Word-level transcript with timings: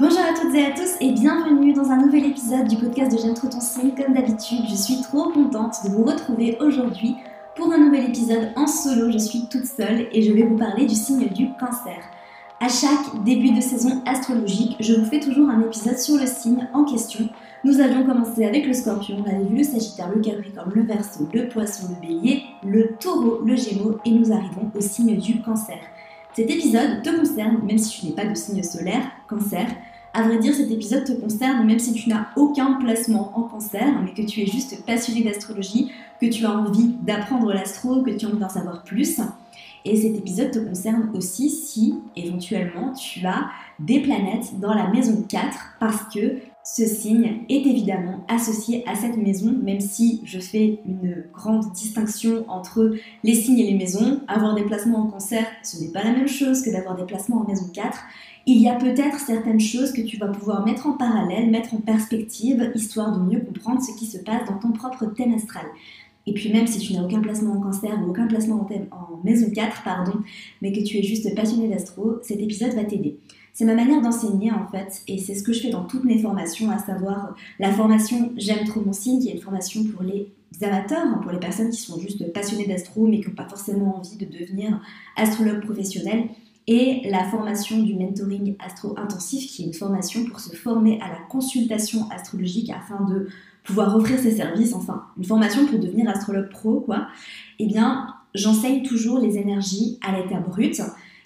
Bonjour 0.00 0.20
à 0.20 0.32
toutes 0.32 0.54
et 0.54 0.64
à 0.64 0.70
tous 0.70 0.96
et 1.02 1.12
bienvenue 1.12 1.74
dans 1.74 1.90
un 1.90 1.98
nouvel 1.98 2.24
épisode 2.24 2.66
du 2.66 2.76
podcast 2.76 3.12
de 3.12 3.20
J'aime 3.20 3.34
trop 3.34 3.48
ton 3.48 3.60
signe. 3.60 3.94
Comme 3.94 4.14
d'habitude, 4.14 4.62
je 4.66 4.74
suis 4.74 5.02
trop 5.02 5.28
contente 5.28 5.74
de 5.84 5.90
vous 5.90 6.04
retrouver 6.04 6.56
aujourd'hui 6.58 7.16
pour 7.54 7.70
un 7.70 7.76
nouvel 7.76 8.06
épisode 8.06 8.48
en 8.56 8.66
solo. 8.66 9.12
Je 9.12 9.18
suis 9.18 9.46
toute 9.50 9.66
seule 9.66 10.06
et 10.10 10.22
je 10.22 10.32
vais 10.32 10.44
vous 10.44 10.56
parler 10.56 10.86
du 10.86 10.94
signe 10.94 11.28
du 11.28 11.50
cancer. 11.60 12.00
À 12.60 12.68
chaque 12.68 13.22
début 13.24 13.50
de 13.50 13.60
saison 13.60 14.02
astrologique, 14.06 14.76
je 14.80 14.94
vous 14.94 15.04
fais 15.04 15.20
toujours 15.20 15.50
un 15.50 15.60
épisode 15.60 15.98
sur 15.98 16.16
le 16.16 16.26
signe 16.26 16.66
en 16.72 16.84
question. 16.84 17.28
Nous 17.62 17.78
avions 17.78 18.06
commencé 18.06 18.46
avec 18.46 18.66
le 18.66 18.72
scorpion, 18.72 19.18
on 19.22 19.28
avait 19.28 19.44
vu 19.44 19.58
le 19.58 19.64
sagittaire, 19.64 20.08
le 20.08 20.22
capricorne, 20.22 20.72
le 20.74 20.82
verso, 20.82 21.28
le 21.34 21.46
poisson, 21.48 21.88
le 21.90 22.00
bélier, 22.00 22.44
le 22.64 22.96
taureau, 22.98 23.42
le 23.44 23.54
gémeaux 23.54 23.98
et 24.06 24.12
nous 24.12 24.32
arrivons 24.32 24.70
au 24.74 24.80
signe 24.80 25.18
du 25.18 25.42
cancer. 25.42 25.76
Cet 26.32 26.48
épisode 26.48 27.02
te 27.02 27.10
concerne, 27.10 27.58
même 27.66 27.76
si 27.76 28.00
tu 28.00 28.06
n'es 28.06 28.12
pas 28.12 28.24
de 28.24 28.34
signe 28.34 28.62
solaire, 28.62 29.02
cancer. 29.28 29.66
À 30.12 30.22
vrai 30.22 30.38
dire, 30.38 30.52
cet 30.54 30.70
épisode 30.70 31.04
te 31.04 31.12
concerne 31.12 31.64
même 31.64 31.78
si 31.78 31.92
tu 31.92 32.08
n'as 32.08 32.26
aucun 32.34 32.74
placement 32.74 33.32
en 33.36 33.42
cancer, 33.42 33.86
mais 34.02 34.12
que 34.12 34.28
tu 34.28 34.42
es 34.42 34.46
juste 34.46 34.84
passionné 34.84 35.22
d'astrologie, 35.22 35.92
que 36.20 36.26
tu 36.26 36.44
as 36.44 36.50
envie 36.50 36.96
d'apprendre 37.02 37.52
l'astro, 37.52 38.02
que 38.02 38.10
tu 38.10 38.26
as 38.26 38.28
envie 38.28 38.38
d'en 38.38 38.48
savoir 38.48 38.82
plus. 38.82 39.20
Et 39.84 39.96
cet 39.96 40.16
épisode 40.16 40.50
te 40.50 40.58
concerne 40.58 41.10
aussi 41.14 41.48
si 41.48 41.94
éventuellement 42.16 42.92
tu 42.92 43.24
as 43.24 43.50
des 43.78 44.00
planètes 44.00 44.58
dans 44.58 44.74
la 44.74 44.88
maison 44.88 45.24
4 45.28 45.76
parce 45.78 46.02
que 46.12 46.38
ce 46.74 46.86
signe 46.86 47.42
est 47.48 47.66
évidemment 47.66 48.24
associé 48.28 48.84
à 48.88 48.94
cette 48.94 49.16
maison, 49.16 49.52
même 49.60 49.80
si 49.80 50.20
je 50.24 50.38
fais 50.38 50.78
une 50.86 51.24
grande 51.32 51.72
distinction 51.72 52.44
entre 52.48 52.92
les 53.24 53.34
signes 53.34 53.58
et 53.58 53.72
les 53.72 53.76
maisons. 53.76 54.20
Avoir 54.28 54.54
des 54.54 54.62
placements 54.62 55.00
en 55.00 55.06
cancer, 55.08 55.44
ce 55.64 55.80
n'est 55.80 55.90
pas 55.90 56.04
la 56.04 56.12
même 56.12 56.28
chose 56.28 56.62
que 56.62 56.70
d'avoir 56.70 56.94
des 56.94 57.04
placements 57.04 57.40
en 57.40 57.48
maison 57.48 57.66
4. 57.74 57.98
Il 58.46 58.62
y 58.62 58.68
a 58.68 58.74
peut-être 58.76 59.18
certaines 59.18 59.58
choses 59.58 59.92
que 59.92 60.00
tu 60.00 60.16
vas 60.16 60.28
pouvoir 60.28 60.64
mettre 60.64 60.86
en 60.86 60.92
parallèle, 60.92 61.50
mettre 61.50 61.74
en 61.74 61.78
perspective, 61.78 62.70
histoire 62.74 63.18
de 63.18 63.24
mieux 63.24 63.40
comprendre 63.40 63.82
ce 63.82 63.96
qui 63.98 64.06
se 64.06 64.18
passe 64.18 64.48
dans 64.48 64.58
ton 64.58 64.70
propre 64.70 65.06
thème 65.06 65.34
astral. 65.34 65.66
Et 66.26 66.34
puis 66.34 66.52
même 66.52 66.68
si 66.68 66.78
tu 66.78 66.92
n'as 66.92 67.02
aucun 67.02 67.20
placement 67.20 67.54
en 67.54 67.60
cancer 67.60 67.98
ou 68.00 68.10
aucun 68.10 68.28
placement 68.28 68.60
en, 68.60 68.96
en 68.96 69.20
maison 69.24 69.50
4, 69.52 69.82
pardon, 69.82 70.20
mais 70.62 70.70
que 70.70 70.84
tu 70.84 70.98
es 70.98 71.02
juste 71.02 71.34
passionné 71.34 71.68
d'astro, 71.68 72.18
cet 72.22 72.40
épisode 72.40 72.74
va 72.74 72.84
t'aider. 72.84 73.18
C'est 73.52 73.64
ma 73.64 73.74
manière 73.74 74.00
d'enseigner 74.00 74.52
en 74.52 74.66
fait, 74.68 75.02
et 75.08 75.18
c'est 75.18 75.34
ce 75.34 75.42
que 75.42 75.52
je 75.52 75.60
fais 75.60 75.70
dans 75.70 75.84
toutes 75.84 76.04
mes 76.04 76.18
formations, 76.18 76.70
à 76.70 76.78
savoir 76.78 77.34
la 77.58 77.72
formation 77.72 78.32
J'aime 78.36 78.64
trop 78.64 78.80
mon 78.80 78.92
signe, 78.92 79.20
qui 79.20 79.28
est 79.28 79.34
une 79.34 79.40
formation 79.40 79.84
pour 79.84 80.02
les 80.02 80.32
amateurs, 80.62 81.04
hein, 81.04 81.20
pour 81.22 81.32
les 81.32 81.38
personnes 81.38 81.70
qui 81.70 81.80
sont 81.80 81.98
juste 81.98 82.32
passionnées 82.32 82.66
d'astro, 82.66 83.06
mais 83.06 83.20
qui 83.20 83.28
n'ont 83.28 83.34
pas 83.34 83.48
forcément 83.48 83.98
envie 83.98 84.16
de 84.16 84.26
devenir 84.26 84.80
astrologue 85.16 85.64
professionnel, 85.64 86.28
et 86.66 87.02
la 87.10 87.24
formation 87.24 87.82
du 87.82 87.94
mentoring 87.94 88.54
astro 88.60 88.94
intensif, 88.96 89.50
qui 89.50 89.62
est 89.62 89.66
une 89.66 89.74
formation 89.74 90.24
pour 90.24 90.40
se 90.40 90.54
former 90.54 91.00
à 91.00 91.08
la 91.08 91.18
consultation 91.28 92.08
astrologique 92.10 92.70
afin 92.70 93.04
de 93.06 93.28
pouvoir 93.64 93.94
offrir 93.96 94.18
ses 94.18 94.36
services, 94.36 94.74
enfin 94.74 95.04
une 95.18 95.24
formation 95.24 95.66
pour 95.66 95.78
devenir 95.78 96.08
astrologue 96.08 96.48
pro, 96.50 96.80
quoi, 96.80 97.08
eh 97.58 97.66
bien 97.66 98.14
j'enseigne 98.34 98.82
toujours 98.82 99.18
les 99.18 99.38
énergies 99.38 99.98
à 100.00 100.16
l'état 100.16 100.38
brut 100.38 100.80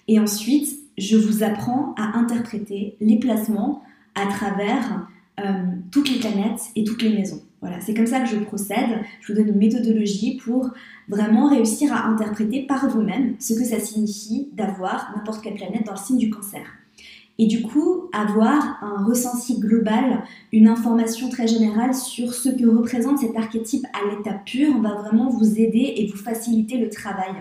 et 0.07 0.19
ensuite 0.19 0.79
je 0.97 1.17
vous 1.17 1.43
apprends 1.43 1.93
à 1.97 2.17
interpréter 2.17 2.97
les 2.99 3.19
placements 3.19 3.83
à 4.15 4.27
travers 4.27 5.07
euh, 5.39 5.63
toutes 5.91 6.09
les 6.09 6.19
planètes 6.19 6.61
et 6.75 6.83
toutes 6.83 7.01
les 7.01 7.09
maisons. 7.09 7.41
Voilà, 7.61 7.81
c'est 7.81 7.93
comme 7.93 8.07
ça 8.07 8.21
que 8.21 8.29
je 8.29 8.37
procède. 8.37 9.01
Je 9.21 9.33
vous 9.33 9.39
donne 9.39 9.49
une 9.49 9.57
méthodologie 9.57 10.37
pour 10.37 10.69
vraiment 11.09 11.49
réussir 11.49 11.91
à 11.93 12.05
interpréter 12.05 12.65
par 12.65 12.87
vous-même 12.89 13.35
ce 13.39 13.53
que 13.53 13.63
ça 13.63 13.79
signifie 13.79 14.49
d'avoir 14.53 15.13
n'importe 15.15 15.43
quelle 15.43 15.55
planète 15.55 15.85
dans 15.85 15.93
le 15.93 15.97
signe 15.97 16.17
du 16.17 16.29
cancer 16.29 16.61
et 17.37 17.47
du 17.47 17.61
coup 17.61 18.09
avoir 18.13 18.81
un 18.81 19.03
ressenti 19.05 19.59
global, 19.59 20.23
une 20.53 20.67
information 20.67 21.29
très 21.29 21.47
générale 21.47 21.93
sur 21.93 22.33
ce 22.33 22.49
que 22.49 22.65
représente 22.65 23.19
cet 23.19 23.35
archétype 23.35 23.85
à 23.93 24.15
l'état 24.15 24.39
pur 24.45 24.79
va 24.81 24.95
vraiment 24.95 25.29
vous 25.29 25.59
aider 25.59 25.93
et 25.97 26.07
vous 26.07 26.17
faciliter 26.17 26.77
le 26.77 26.89
travail. 26.89 27.33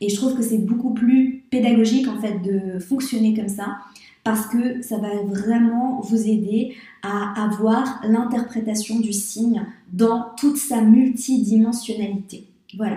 Et 0.00 0.08
je 0.08 0.16
trouve 0.16 0.36
que 0.36 0.42
c'est 0.42 0.58
beaucoup 0.58 0.92
plus 0.92 1.44
pédagogique 1.50 2.08
en 2.08 2.20
fait 2.20 2.38
de 2.40 2.78
fonctionner 2.78 3.34
comme 3.34 3.48
ça 3.48 3.78
parce 4.26 4.46
que 4.48 4.82
ça 4.82 4.98
va 4.98 5.22
vraiment 5.22 6.00
vous 6.00 6.26
aider 6.26 6.74
à 7.02 7.44
avoir 7.44 8.00
l'interprétation 8.02 8.98
du 8.98 9.12
signe 9.12 9.64
dans 9.92 10.32
toute 10.36 10.56
sa 10.56 10.80
multidimensionnalité. 10.80 12.48
Voilà. 12.76 12.96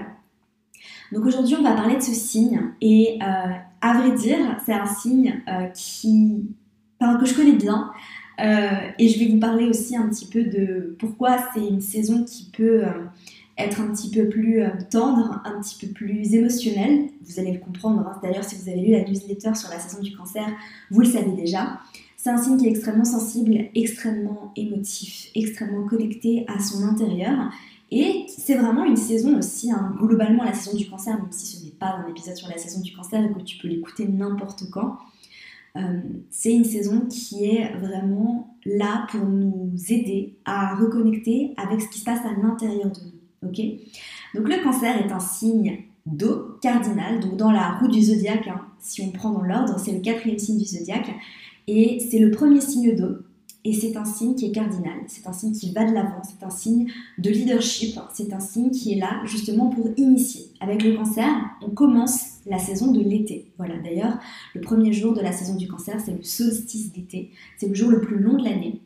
Donc 1.12 1.26
aujourd'hui, 1.26 1.56
on 1.60 1.62
va 1.62 1.74
parler 1.74 1.98
de 1.98 2.02
ce 2.02 2.16
signe 2.16 2.60
et 2.82 3.20
euh, 3.22 3.52
à 3.82 3.94
vrai 3.94 4.16
dire, 4.16 4.58
c'est 4.66 4.74
un 4.74 4.88
signe 4.88 5.42
euh, 5.48 5.68
qui, 5.68 6.48
que 7.00 7.26
je 7.26 7.34
connais 7.36 7.56
bien. 7.56 7.92
Euh, 8.40 8.90
et 8.98 9.08
je 9.08 9.20
vais 9.20 9.28
vous 9.28 9.40
parler 9.40 9.66
aussi 9.66 9.96
un 9.96 10.10
petit 10.10 10.26
peu 10.26 10.44
de 10.44 10.96
pourquoi 10.98 11.38
c'est 11.54 11.68
une 11.68 11.82
saison 11.82 12.24
qui 12.24 12.50
peut 12.56 12.86
être 13.60 13.82
un 13.82 13.92
petit 13.94 14.10
peu 14.10 14.28
plus 14.28 14.64
tendre, 14.90 15.42
un 15.46 15.62
petit 15.62 15.86
peu 15.86 15.94
plus 15.94 16.34
émotionnelle. 16.34 17.10
Vous 17.22 17.40
allez 17.40 17.52
le 17.52 17.60
comprendre. 17.60 18.08
Hein. 18.08 18.20
D'ailleurs, 18.24 18.44
si 18.44 18.56
vous 18.56 18.70
avez 18.70 18.80
lu 18.80 18.92
la 18.92 19.04
newsletter 19.04 19.54
sur 19.54 19.70
la 19.70 19.80
saison 19.80 20.02
du 20.02 20.16
cancer, 20.16 20.48
vous 20.90 21.02
le 21.02 21.06
savez 21.06 21.32
déjà. 21.32 21.80
C'est 22.18 22.30
un 22.30 22.38
signe 22.38 22.58
qui 22.58 22.68
est 22.68 22.72
extrêmement 22.72 23.06
sensible, 23.06 23.70
extrêmement 23.76 24.52
émotif, 24.56 25.30
extrêmement 25.36 25.88
connecté 25.88 26.46
à 26.48 26.60
son 26.60 26.84
intérieur 26.84 27.52
et 27.92 28.26
c'est 28.28 28.56
vraiment 28.56 28.84
une 28.84 28.98
saison 28.98 29.38
aussi, 29.38 29.72
hein, 29.72 29.96
globalement 29.98 30.44
la 30.44 30.54
saison 30.54 30.78
du 30.78 30.88
cancer, 30.88 31.16
même 31.16 31.32
si 31.32 31.58
ce 31.58 31.66
n'est 31.66 31.72
pas 31.72 31.96
un 31.96 32.08
épisode 32.08 32.36
sur 32.36 32.48
la 32.48 32.58
saison 32.58 32.82
du 32.82 32.94
cancer 32.96 33.24
et 33.24 33.34
que 33.34 33.42
tu 33.42 33.58
peux 33.58 33.68
l'écouter 33.68 34.08
n'importe 34.08 34.70
quand, 34.70 34.98
euh, 35.76 36.02
c'est 36.30 36.54
une 36.54 36.66
saison 36.66 37.08
qui 37.08 37.46
est 37.46 37.74
vraiment 37.78 38.56
là 38.66 39.08
pour 39.10 39.26
nous 39.26 39.72
aider 39.90 40.38
à 40.46 40.76
reconnecter 40.76 41.54
avec 41.58 41.82
ce 41.82 41.88
qui 41.90 42.00
se 42.00 42.06
passe 42.06 42.24
à 42.26 42.34
l'intérieur 42.40 42.92
de 42.92 43.00
nous. 43.00 43.19
Ok 43.46 43.62
donc 44.36 44.48
le 44.48 44.64
cancer 44.64 45.06
est 45.06 45.12
un 45.12 45.20
signe 45.20 45.84
d'eau 46.06 46.58
cardinal, 46.62 47.20
donc 47.20 47.38
dans 47.38 47.52
la 47.52 47.78
roue 47.78 47.88
du 47.88 48.02
zodiaque, 48.02 48.48
hein, 48.48 48.62
si 48.80 49.02
on 49.02 49.12
prend 49.12 49.32
dans 49.32 49.42
l'ordre, 49.42 49.78
c'est 49.80 49.92
le 49.92 50.00
quatrième 50.00 50.40
signe 50.40 50.58
du 50.58 50.66
zodiaque, 50.66 51.12
et 51.68 52.00
c'est 52.00 52.20
le 52.20 52.32
premier 52.32 52.62
signe 52.62 52.96
d'eau 52.96 53.18
et 53.66 53.74
c'est 53.74 53.98
un 53.98 54.06
signe 54.06 54.36
qui 54.36 54.46
est 54.46 54.52
cardinal, 54.52 55.00
c'est 55.08 55.28
un 55.28 55.34
signe 55.34 55.52
qui 55.52 55.72
va 55.74 55.84
de 55.84 55.94
l'avant, 55.94 56.22
c'est 56.24 56.46
un 56.46 56.50
signe 56.50 56.90
de 57.18 57.30
leadership, 57.30 58.00
c'est 58.14 58.32
un 58.32 58.40
signe 58.40 58.72
qui 58.72 58.94
est 58.94 58.96
là 58.96 59.22
justement 59.26 59.68
pour 59.68 59.90
initier. 59.98 60.46
Avec 60.62 60.82
le 60.84 60.96
cancer, 60.96 61.28
on 61.62 61.70
commence 61.70 62.40
la 62.46 62.58
saison 62.58 62.92
de 62.92 63.02
l'été. 63.02 63.52
Voilà, 63.58 63.76
d'ailleurs, 63.78 64.18
le 64.56 64.62
premier 64.62 64.94
jour 64.94 65.14
de 65.14 65.20
la 65.20 65.34
saison 65.34 65.56
du 65.56 65.68
cancer, 65.68 66.00
c'est 66.04 66.16
le 66.16 66.24
solstice 66.24 66.94
d'été, 66.94 67.32
c'est 67.58 67.68
le 67.68 67.76
jour 67.76 67.92
le 67.92 68.00
plus 68.00 68.18
long 68.18 68.38
de 68.38 68.46
l'année. 68.46 68.80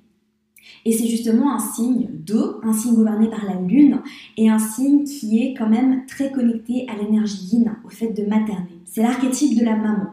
Et 0.86 0.92
c'est 0.92 1.08
justement 1.08 1.56
un 1.56 1.60
signe 1.60 2.10
d'eau, 2.12 2.60
un 2.64 2.74
signe 2.74 2.96
gouverné 2.96 3.30
par 3.30 3.46
la 3.46 3.60
lune, 3.60 4.02
et 4.38 4.50
un 4.50 4.60
signe 4.60 5.04
qui 5.06 5.42
est 5.42 5.54
quand 5.58 5.70
même 5.70 6.06
très 6.08 6.32
connecté 6.32 6.86
à 6.90 7.02
l'énergie 7.02 7.56
yin, 7.56 7.76
au 7.86 7.90
fait 7.90 8.10
de 8.10 8.24
materner. 8.24 8.80
C'est 8.86 9.02
l'archétype 9.02 9.58
de 9.58 9.66
la 9.66 9.76
maman. 9.76 10.08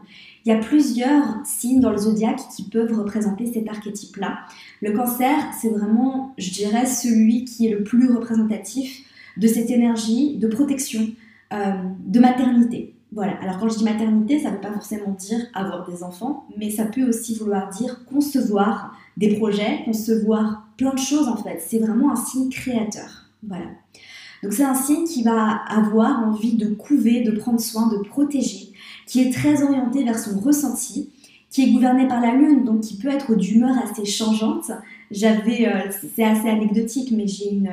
Il 0.45 0.49
y 0.49 0.55
a 0.55 0.57
plusieurs 0.57 1.23
signes 1.45 1.81
dans 1.81 1.91
le 1.91 1.97
zodiaque 1.97 2.41
qui 2.55 2.63
peuvent 2.63 2.97
représenter 2.97 3.51
cet 3.51 3.69
archétype-là. 3.69 4.39
Le 4.81 4.91
cancer, 4.93 5.35
c'est 5.59 5.69
vraiment, 5.69 6.33
je 6.37 6.51
dirais, 6.51 6.87
celui 6.87 7.45
qui 7.45 7.67
est 7.67 7.71
le 7.71 7.83
plus 7.83 8.11
représentatif 8.11 9.03
de 9.37 9.47
cette 9.47 9.69
énergie 9.69 10.37
de 10.37 10.47
protection, 10.47 11.07
euh, 11.53 11.73
de 12.05 12.19
maternité. 12.19 12.95
Voilà. 13.11 13.33
Alors 13.41 13.59
quand 13.59 13.69
je 13.69 13.77
dis 13.77 13.83
maternité, 13.83 14.39
ça 14.39 14.49
ne 14.49 14.55
veut 14.55 14.61
pas 14.61 14.71
forcément 14.71 15.11
dire 15.11 15.39
avoir 15.53 15.87
des 15.87 16.01
enfants, 16.01 16.47
mais 16.57 16.69
ça 16.69 16.85
peut 16.85 17.07
aussi 17.07 17.35
vouloir 17.35 17.69
dire 17.69 18.05
concevoir 18.05 18.95
des 19.21 19.35
projets, 19.35 19.81
concevoir 19.85 20.67
plein 20.77 20.93
de 20.93 20.99
choses 20.99 21.27
en 21.27 21.37
fait. 21.37 21.61
C'est 21.65 21.79
vraiment 21.79 22.11
un 22.11 22.15
signe 22.15 22.49
créateur. 22.49 23.29
Voilà. 23.47 23.67
Donc 24.43 24.53
c'est 24.53 24.63
un 24.63 24.75
signe 24.75 25.05
qui 25.05 25.23
va 25.23 25.61
avoir 25.67 26.27
envie 26.27 26.57
de 26.57 26.67
couver, 26.73 27.21
de 27.21 27.31
prendre 27.31 27.59
soin, 27.59 27.87
de 27.87 27.97
protéger, 27.97 28.73
qui 29.05 29.21
est 29.21 29.31
très 29.31 29.61
orienté 29.63 30.03
vers 30.03 30.17
son 30.17 30.39
ressenti, 30.39 31.11
qui 31.49 31.63
est 31.63 31.71
gouverné 31.71 32.07
par 32.07 32.21
la 32.21 32.33
lune, 32.33 32.63
donc 32.63 32.81
qui 32.81 32.97
peut 32.97 33.09
être 33.09 33.35
d'humeur 33.35 33.75
assez 33.77 34.05
changeante. 34.05 34.71
J'avais, 35.11 35.67
euh, 35.67 35.91
c'est 36.15 36.23
assez 36.23 36.49
anecdotique, 36.49 37.11
mais 37.11 37.27
j'ai 37.27 37.51
une, 37.51 37.71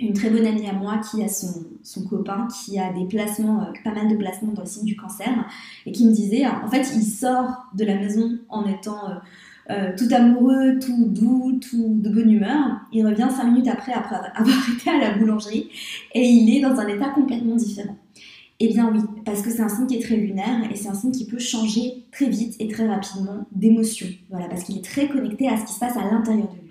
une 0.00 0.14
très 0.14 0.30
bonne 0.30 0.46
amie 0.46 0.66
à 0.66 0.72
moi 0.72 0.98
qui 0.98 1.22
a 1.22 1.28
son, 1.28 2.02
copain 2.08 2.48
qui 2.48 2.78
a 2.78 2.92
des 2.92 3.04
placements, 3.04 3.62
euh, 3.62 3.72
pas 3.84 3.92
mal 3.92 4.08
de 4.08 4.16
placements 4.16 4.52
dans 4.52 4.62
le 4.62 4.68
signe 4.68 4.86
du 4.86 4.96
cancer, 4.96 5.28
et 5.84 5.92
qui 5.92 6.06
me 6.06 6.12
disait, 6.12 6.46
en 6.46 6.68
fait, 6.68 6.90
il 6.96 7.04
sort 7.04 7.66
de 7.74 7.84
la 7.84 7.94
maison 7.94 8.38
en 8.48 8.66
étant 8.66 9.08
euh, 9.08 9.14
tout 9.96 10.08
amoureux, 10.14 10.78
tout 10.78 11.06
doux, 11.06 11.58
tout 11.60 11.98
de 12.00 12.08
bonne 12.08 12.30
humeur. 12.30 12.80
Il 12.92 13.06
revient 13.06 13.28
cinq 13.30 13.44
minutes 13.46 13.68
après, 13.68 13.92
après 13.92 14.16
avoir 14.34 14.56
été 14.74 14.90
à 14.90 14.98
la 14.98 15.18
boulangerie, 15.18 15.68
et 16.14 16.22
il 16.22 16.56
est 16.56 16.60
dans 16.60 16.78
un 16.78 16.86
état 16.88 17.08
complètement 17.08 17.56
différent. 17.56 17.96
Eh 18.58 18.68
bien 18.68 18.90
oui, 18.90 19.00
parce 19.24 19.42
que 19.42 19.50
c'est 19.50 19.60
un 19.60 19.68
signe 19.68 19.86
qui 19.86 19.96
est 19.96 20.02
très 20.02 20.16
lunaire 20.16 20.70
et 20.70 20.76
c'est 20.76 20.88
un 20.88 20.94
signe 20.94 21.12
qui 21.12 21.26
peut 21.26 21.38
changer 21.38 22.06
très 22.10 22.28
vite 22.28 22.56
et 22.58 22.68
très 22.68 22.88
rapidement 22.88 23.46
d'émotion. 23.52 24.06
Voilà, 24.30 24.48
parce 24.48 24.64
qu'il 24.64 24.78
est 24.78 24.84
très 24.84 25.08
connecté 25.08 25.48
à 25.48 25.58
ce 25.58 25.66
qui 25.66 25.74
se 25.74 25.78
passe 25.78 25.96
à 25.96 26.10
l'intérieur 26.10 26.48
de 26.48 26.54
lui. 26.54 26.65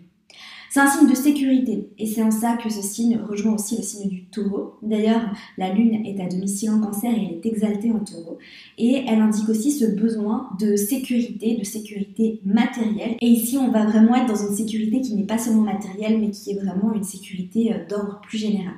C'est 0.76 0.82
un 0.82 0.88
signe 0.88 1.10
de 1.10 1.16
sécurité 1.16 1.88
et 1.98 2.06
c'est 2.06 2.22
en 2.22 2.32
ça 2.32 2.58
que 2.62 2.70
ce 2.70 2.82
signe 2.82 3.18
rejoint 3.30 3.54
aussi 3.54 3.78
le 3.78 3.82
signe 3.82 4.10
du 4.10 4.26
taureau. 4.26 4.74
D'ailleurs, 4.82 5.22
la 5.58 5.72
lune 5.72 6.06
est 6.06 6.22
à 6.22 6.28
domicile 6.28 6.72
en 6.72 6.82
cancer 6.82 7.14
et 7.14 7.16
elle 7.16 7.38
est 7.38 7.46
exaltée 7.46 7.94
en 7.94 8.00
taureau. 8.00 8.40
Et 8.78 9.06
elle 9.08 9.22
indique 9.22 9.48
aussi 9.48 9.72
ce 9.72 9.86
besoin 9.86 10.50
de 10.60 10.76
sécurité, 10.76 11.56
de 11.56 11.64
sécurité 11.64 12.42
matérielle. 12.44 13.16
Et 13.22 13.28
ici, 13.28 13.58
on 13.58 13.72
va 13.72 13.86
vraiment 13.86 14.16
être 14.18 14.28
dans 14.28 14.50
une 14.50 14.54
sécurité 14.54 15.00
qui 15.00 15.16
n'est 15.16 15.24
pas 15.24 15.38
seulement 15.38 15.62
matérielle, 15.62 16.20
mais 16.20 16.32
qui 16.32 16.52
est 16.52 16.62
vraiment 16.62 16.92
une 16.94 17.06
sécurité 17.06 17.72
euh, 17.72 17.78
d'ordre 17.88 18.20
plus 18.28 18.38
général. 18.38 18.74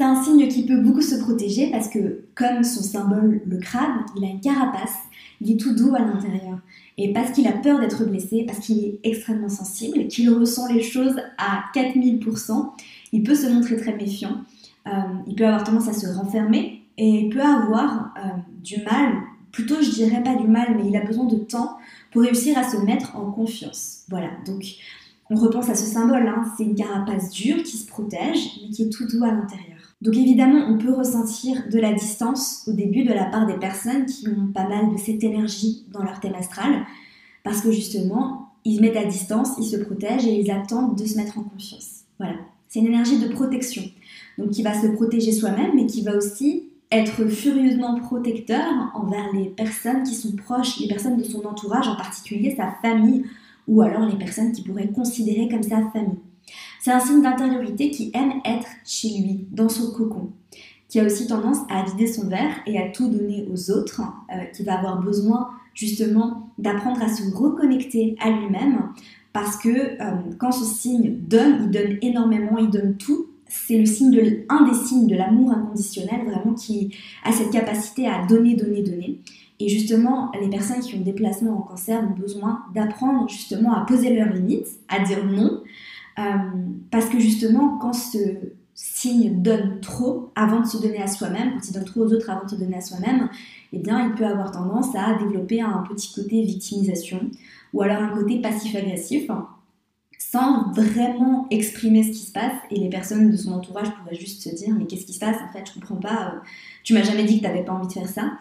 C'est 0.00 0.06
un 0.06 0.22
signe 0.22 0.48
qui 0.48 0.64
peut 0.64 0.80
beaucoup 0.80 1.02
se 1.02 1.16
protéger 1.16 1.70
parce 1.70 1.88
que, 1.88 2.22
comme 2.34 2.64
son 2.64 2.82
symbole, 2.82 3.42
le 3.46 3.58
crabe, 3.58 4.00
il 4.16 4.24
a 4.24 4.28
une 4.28 4.40
carapace, 4.40 4.94
il 5.42 5.52
est 5.52 5.56
tout 5.58 5.74
doux 5.74 5.94
à 5.94 5.98
l'intérieur. 5.98 6.58
Et 6.96 7.12
parce 7.12 7.32
qu'il 7.32 7.46
a 7.46 7.52
peur 7.52 7.78
d'être 7.80 8.06
blessé, 8.06 8.44
parce 8.46 8.60
qu'il 8.60 8.82
est 8.82 9.00
extrêmement 9.04 9.50
sensible, 9.50 10.08
qu'il 10.08 10.30
ressent 10.30 10.72
les 10.72 10.80
choses 10.82 11.16
à 11.36 11.64
4000%, 11.74 12.70
il 13.12 13.22
peut 13.22 13.34
se 13.34 13.46
montrer 13.48 13.76
très 13.76 13.94
méfiant. 13.94 14.38
Euh, 14.86 14.90
il 15.26 15.34
peut 15.34 15.44
avoir 15.44 15.64
tendance 15.64 15.88
à 15.88 15.92
se 15.92 16.06
renfermer 16.06 16.80
et 16.96 17.06
il 17.06 17.28
peut 17.28 17.42
avoir 17.42 18.14
euh, 18.16 18.28
du 18.64 18.82
mal, 18.82 19.12
plutôt 19.52 19.82
je 19.82 19.90
dirais 19.90 20.22
pas 20.22 20.34
du 20.34 20.48
mal, 20.48 20.76
mais 20.78 20.88
il 20.88 20.96
a 20.96 21.04
besoin 21.04 21.26
de 21.26 21.36
temps 21.36 21.76
pour 22.10 22.22
réussir 22.22 22.56
à 22.56 22.62
se 22.62 22.78
mettre 22.78 23.16
en 23.16 23.30
confiance. 23.30 24.04
Voilà, 24.08 24.30
donc 24.46 24.64
on 25.28 25.34
repense 25.34 25.68
à 25.68 25.74
ce 25.74 25.84
symbole, 25.84 26.26
hein. 26.26 26.42
c'est 26.56 26.64
une 26.64 26.74
carapace 26.74 27.28
dure 27.28 27.62
qui 27.62 27.76
se 27.76 27.86
protège, 27.86 28.60
mais 28.62 28.70
qui 28.70 28.84
est 28.84 28.88
tout 28.88 29.06
doux 29.06 29.24
à 29.24 29.30
l'intérieur. 29.30 29.69
Donc 30.00 30.16
évidemment, 30.16 30.66
on 30.68 30.78
peut 30.78 30.94
ressentir 30.94 31.68
de 31.70 31.78
la 31.78 31.92
distance 31.92 32.64
au 32.66 32.72
début 32.72 33.04
de 33.04 33.12
la 33.12 33.24
part 33.24 33.46
des 33.46 33.58
personnes 33.58 34.06
qui 34.06 34.26
ont 34.28 34.46
pas 34.52 34.66
mal 34.66 34.92
de 34.92 34.98
cette 34.98 35.22
énergie 35.22 35.84
dans 35.92 36.02
leur 36.02 36.20
thème 36.20 36.34
astral, 36.34 36.86
parce 37.44 37.60
que 37.60 37.70
justement, 37.70 38.48
ils 38.64 38.76
se 38.76 38.80
mettent 38.80 38.96
à 38.96 39.04
distance, 39.04 39.50
ils 39.58 39.64
se 39.64 39.76
protègent 39.76 40.26
et 40.26 40.40
ils 40.40 40.50
attendent 40.50 40.96
de 40.96 41.04
se 41.04 41.16
mettre 41.16 41.38
en 41.38 41.42
confiance. 41.42 42.04
Voilà, 42.18 42.36
c'est 42.68 42.80
une 42.80 42.86
énergie 42.86 43.18
de 43.18 43.28
protection, 43.28 43.82
donc 44.38 44.50
qui 44.50 44.62
va 44.62 44.80
se 44.80 44.86
protéger 44.86 45.32
soi-même, 45.32 45.72
mais 45.74 45.86
qui 45.86 46.02
va 46.02 46.16
aussi 46.16 46.70
être 46.90 47.26
furieusement 47.28 48.00
protecteur 48.00 48.90
envers 48.94 49.32
les 49.32 49.46
personnes 49.46 50.02
qui 50.02 50.14
sont 50.14 50.32
proches, 50.32 50.80
les 50.80 50.88
personnes 50.88 51.16
de 51.16 51.24
son 51.24 51.44
entourage, 51.46 51.88
en 51.88 51.96
particulier 51.96 52.54
sa 52.56 52.72
famille, 52.82 53.24
ou 53.68 53.82
alors 53.82 54.06
les 54.06 54.16
personnes 54.16 54.52
qui 54.52 54.62
pourraient 54.62 54.88
considérer 54.88 55.48
comme 55.48 55.62
sa 55.62 55.88
famille. 55.90 56.18
C'est 56.80 56.92
un 56.92 57.00
signe 57.00 57.22
d'intériorité 57.22 57.90
qui 57.90 58.10
aime 58.14 58.40
être 58.44 58.68
chez 58.84 59.08
lui, 59.08 59.46
dans 59.50 59.68
son 59.68 59.92
cocon, 59.92 60.30
qui 60.88 61.00
a 61.00 61.04
aussi 61.04 61.26
tendance 61.26 61.58
à 61.68 61.84
vider 61.84 62.06
son 62.06 62.28
verre 62.28 62.54
et 62.66 62.78
à 62.78 62.88
tout 62.88 63.08
donner 63.08 63.46
aux 63.52 63.70
autres, 63.70 64.02
euh, 64.32 64.44
qui 64.46 64.62
va 64.62 64.78
avoir 64.78 65.00
besoin 65.02 65.50
justement 65.74 66.50
d'apprendre 66.58 67.02
à 67.02 67.08
se 67.08 67.22
reconnecter 67.34 68.16
à 68.20 68.30
lui-même, 68.30 68.90
parce 69.32 69.56
que 69.56 69.68
euh, 69.68 70.16
quand 70.38 70.52
ce 70.52 70.64
signe 70.64 71.16
donne, 71.28 71.64
il 71.64 71.70
donne 71.70 71.98
énormément, 72.02 72.58
il 72.58 72.70
donne 72.70 72.96
tout. 72.96 73.26
C'est 73.46 73.78
le 73.78 73.86
signe 73.86 74.10
de, 74.10 74.44
un 74.48 74.68
des 74.68 74.74
signes 74.74 75.06
de 75.06 75.16
l'amour 75.16 75.52
inconditionnel, 75.52 76.24
vraiment 76.26 76.54
qui 76.54 76.94
a 77.24 77.32
cette 77.32 77.50
capacité 77.50 78.06
à 78.06 78.26
donner, 78.26 78.54
donner, 78.54 78.82
donner. 78.82 79.20
Et 79.60 79.68
justement, 79.68 80.32
les 80.40 80.48
personnes 80.48 80.80
qui 80.80 80.96
ont 80.96 81.02
des 81.02 81.12
placements 81.12 81.58
en 81.58 81.62
cancer 81.62 82.02
ont 82.02 82.18
besoin 82.18 82.62
d'apprendre 82.74 83.28
justement 83.28 83.74
à 83.74 83.84
poser 83.84 84.14
leurs 84.14 84.32
limites, 84.32 84.68
à 84.88 85.00
dire 85.00 85.24
non, 85.24 85.62
euh, 86.18 86.22
parce 86.90 87.06
que 87.06 87.18
justement, 87.18 87.78
quand 87.78 87.92
ce 87.92 88.18
signe 88.74 89.42
donne 89.42 89.80
trop 89.80 90.32
avant 90.34 90.60
de 90.60 90.66
se 90.66 90.78
donner 90.78 91.02
à 91.02 91.06
soi-même, 91.06 91.52
quand 91.52 91.68
il 91.68 91.74
donne 91.74 91.84
trop 91.84 92.00
aux 92.00 92.12
autres 92.12 92.30
avant 92.30 92.44
de 92.44 92.50
se 92.50 92.56
donner 92.56 92.76
à 92.76 92.80
soi-même, 92.80 93.28
eh 93.72 93.78
bien, 93.78 94.08
il 94.08 94.14
peut 94.14 94.24
avoir 94.24 94.50
tendance 94.50 94.94
à 94.96 95.14
développer 95.18 95.60
un 95.60 95.84
petit 95.88 96.12
côté 96.14 96.42
victimisation 96.42 97.30
ou 97.72 97.82
alors 97.82 98.02
un 98.02 98.08
côté 98.08 98.40
passif-agressif 98.40 99.30
sans 100.18 100.70
vraiment 100.72 101.46
exprimer 101.50 102.02
ce 102.02 102.10
qui 102.10 102.26
se 102.26 102.32
passe. 102.32 102.54
Et 102.70 102.78
les 102.78 102.88
personnes 102.88 103.30
de 103.30 103.36
son 103.36 103.52
entourage 103.52 103.90
pourraient 103.94 104.16
juste 104.16 104.42
se 104.42 104.54
dire 104.54 104.74
mais 104.76 104.86
qu'est-ce 104.86 105.06
qui 105.06 105.12
se 105.14 105.18
passe? 105.18 105.36
En 105.36 105.52
fait 105.52 105.64
je 105.66 105.74
comprends 105.74 105.96
pas 105.96 106.32
euh, 106.34 106.38
tu 106.84 106.94
m'as 106.94 107.02
jamais 107.02 107.24
dit 107.24 107.36
que 107.36 107.40
tu 107.40 107.48
n'avais 107.48 107.64
pas 107.64 107.72
envie 107.72 107.88
de 107.88 107.92
faire 107.92 108.08
ça. 108.08 108.32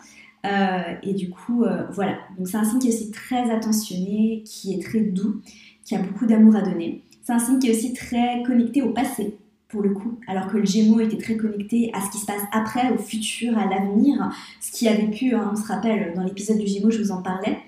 Euh, 0.46 0.96
et 1.04 1.14
du 1.14 1.30
coup 1.30 1.66
voilà. 1.92 2.18
Donc 2.38 2.48
c'est 2.48 2.58
un 2.58 2.64
signe 2.64 2.80
qui 2.80 2.90
est 2.90 2.94
aussi 2.94 3.12
très 3.12 3.50
attentionné 3.52 4.44
qui 4.46 4.74
est 4.74 4.84
très 4.84 5.02
doux 5.02 5.42
qui 5.84 5.96
a 5.96 6.00
beaucoup 6.00 6.26
d'amour 6.26 6.56
à 6.56 6.62
donner 6.62 7.04
c'est 7.30 7.36
un 7.36 7.40
signe 7.40 7.60
qui 7.60 7.68
est 7.68 7.76
aussi 7.76 7.94
très 7.94 8.42
connecté 8.42 8.82
au 8.82 8.90
passé, 8.90 9.38
pour 9.68 9.84
le 9.84 9.92
coup, 9.92 10.18
alors 10.28 10.48
que 10.48 10.58
le 10.58 10.66
Gémeaux 10.66 11.00
était 11.00 11.18
très 11.18 11.38
connecté 11.38 11.92
à 11.94 12.02
ce 12.02 12.10
qui 12.10 12.18
se 12.18 12.26
passe 12.26 12.42
après, 12.52 12.92
au 12.92 12.98
futur, 12.98 13.56
à 13.56 13.68
l'avenir, 13.68 14.32
ce 14.60 14.72
qui 14.72 14.88
avait 14.88 15.12
pu, 15.12 15.36
hein, 15.36 15.52
on 15.54 15.56
se 15.56 15.68
rappelle, 15.68 16.14
dans 16.16 16.24
l'épisode 16.24 16.58
du 16.58 16.66
Gémeaux, 16.66 16.90
je 16.90 16.98
vous 16.98 17.12
en 17.12 17.22
parlais, 17.22 17.60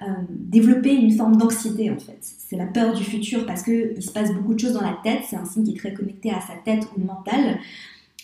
euh, 0.00 0.06
développer 0.30 0.94
une 0.94 1.12
forme 1.12 1.36
d'anxiété 1.36 1.90
en 1.90 1.98
fait. 1.98 2.16
C'est 2.20 2.56
la 2.56 2.64
peur 2.64 2.94
du 2.94 3.04
futur 3.04 3.44
parce 3.44 3.62
qu'il 3.62 4.02
se 4.02 4.12
passe 4.12 4.32
beaucoup 4.32 4.54
de 4.54 4.60
choses 4.60 4.72
dans 4.72 4.80
la 4.80 4.98
tête, 5.04 5.20
c'est 5.28 5.36
un 5.36 5.44
signe 5.44 5.64
qui 5.64 5.72
est 5.72 5.78
très 5.78 5.92
connecté 5.92 6.30
à 6.30 6.40
sa 6.40 6.54
tête 6.64 6.88
ou 6.96 7.04
mental, 7.04 7.58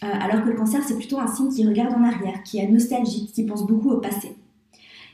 euh, 0.05 0.07
alors 0.07 0.43
que 0.43 0.49
le 0.49 0.57
cancer 0.57 0.83
c'est 0.83 0.97
plutôt 0.97 1.19
un 1.19 1.29
signe 1.29 1.51
qui 1.51 1.67
regarde 1.67 1.93
en 1.93 2.03
arrière, 2.03 2.43
qui 2.45 2.61
est 2.61 2.67
nostalgique, 2.67 3.33
qui 3.35 3.45
pense 3.45 3.67
beaucoup 3.67 3.91
au 3.91 3.99
passé. 3.99 4.35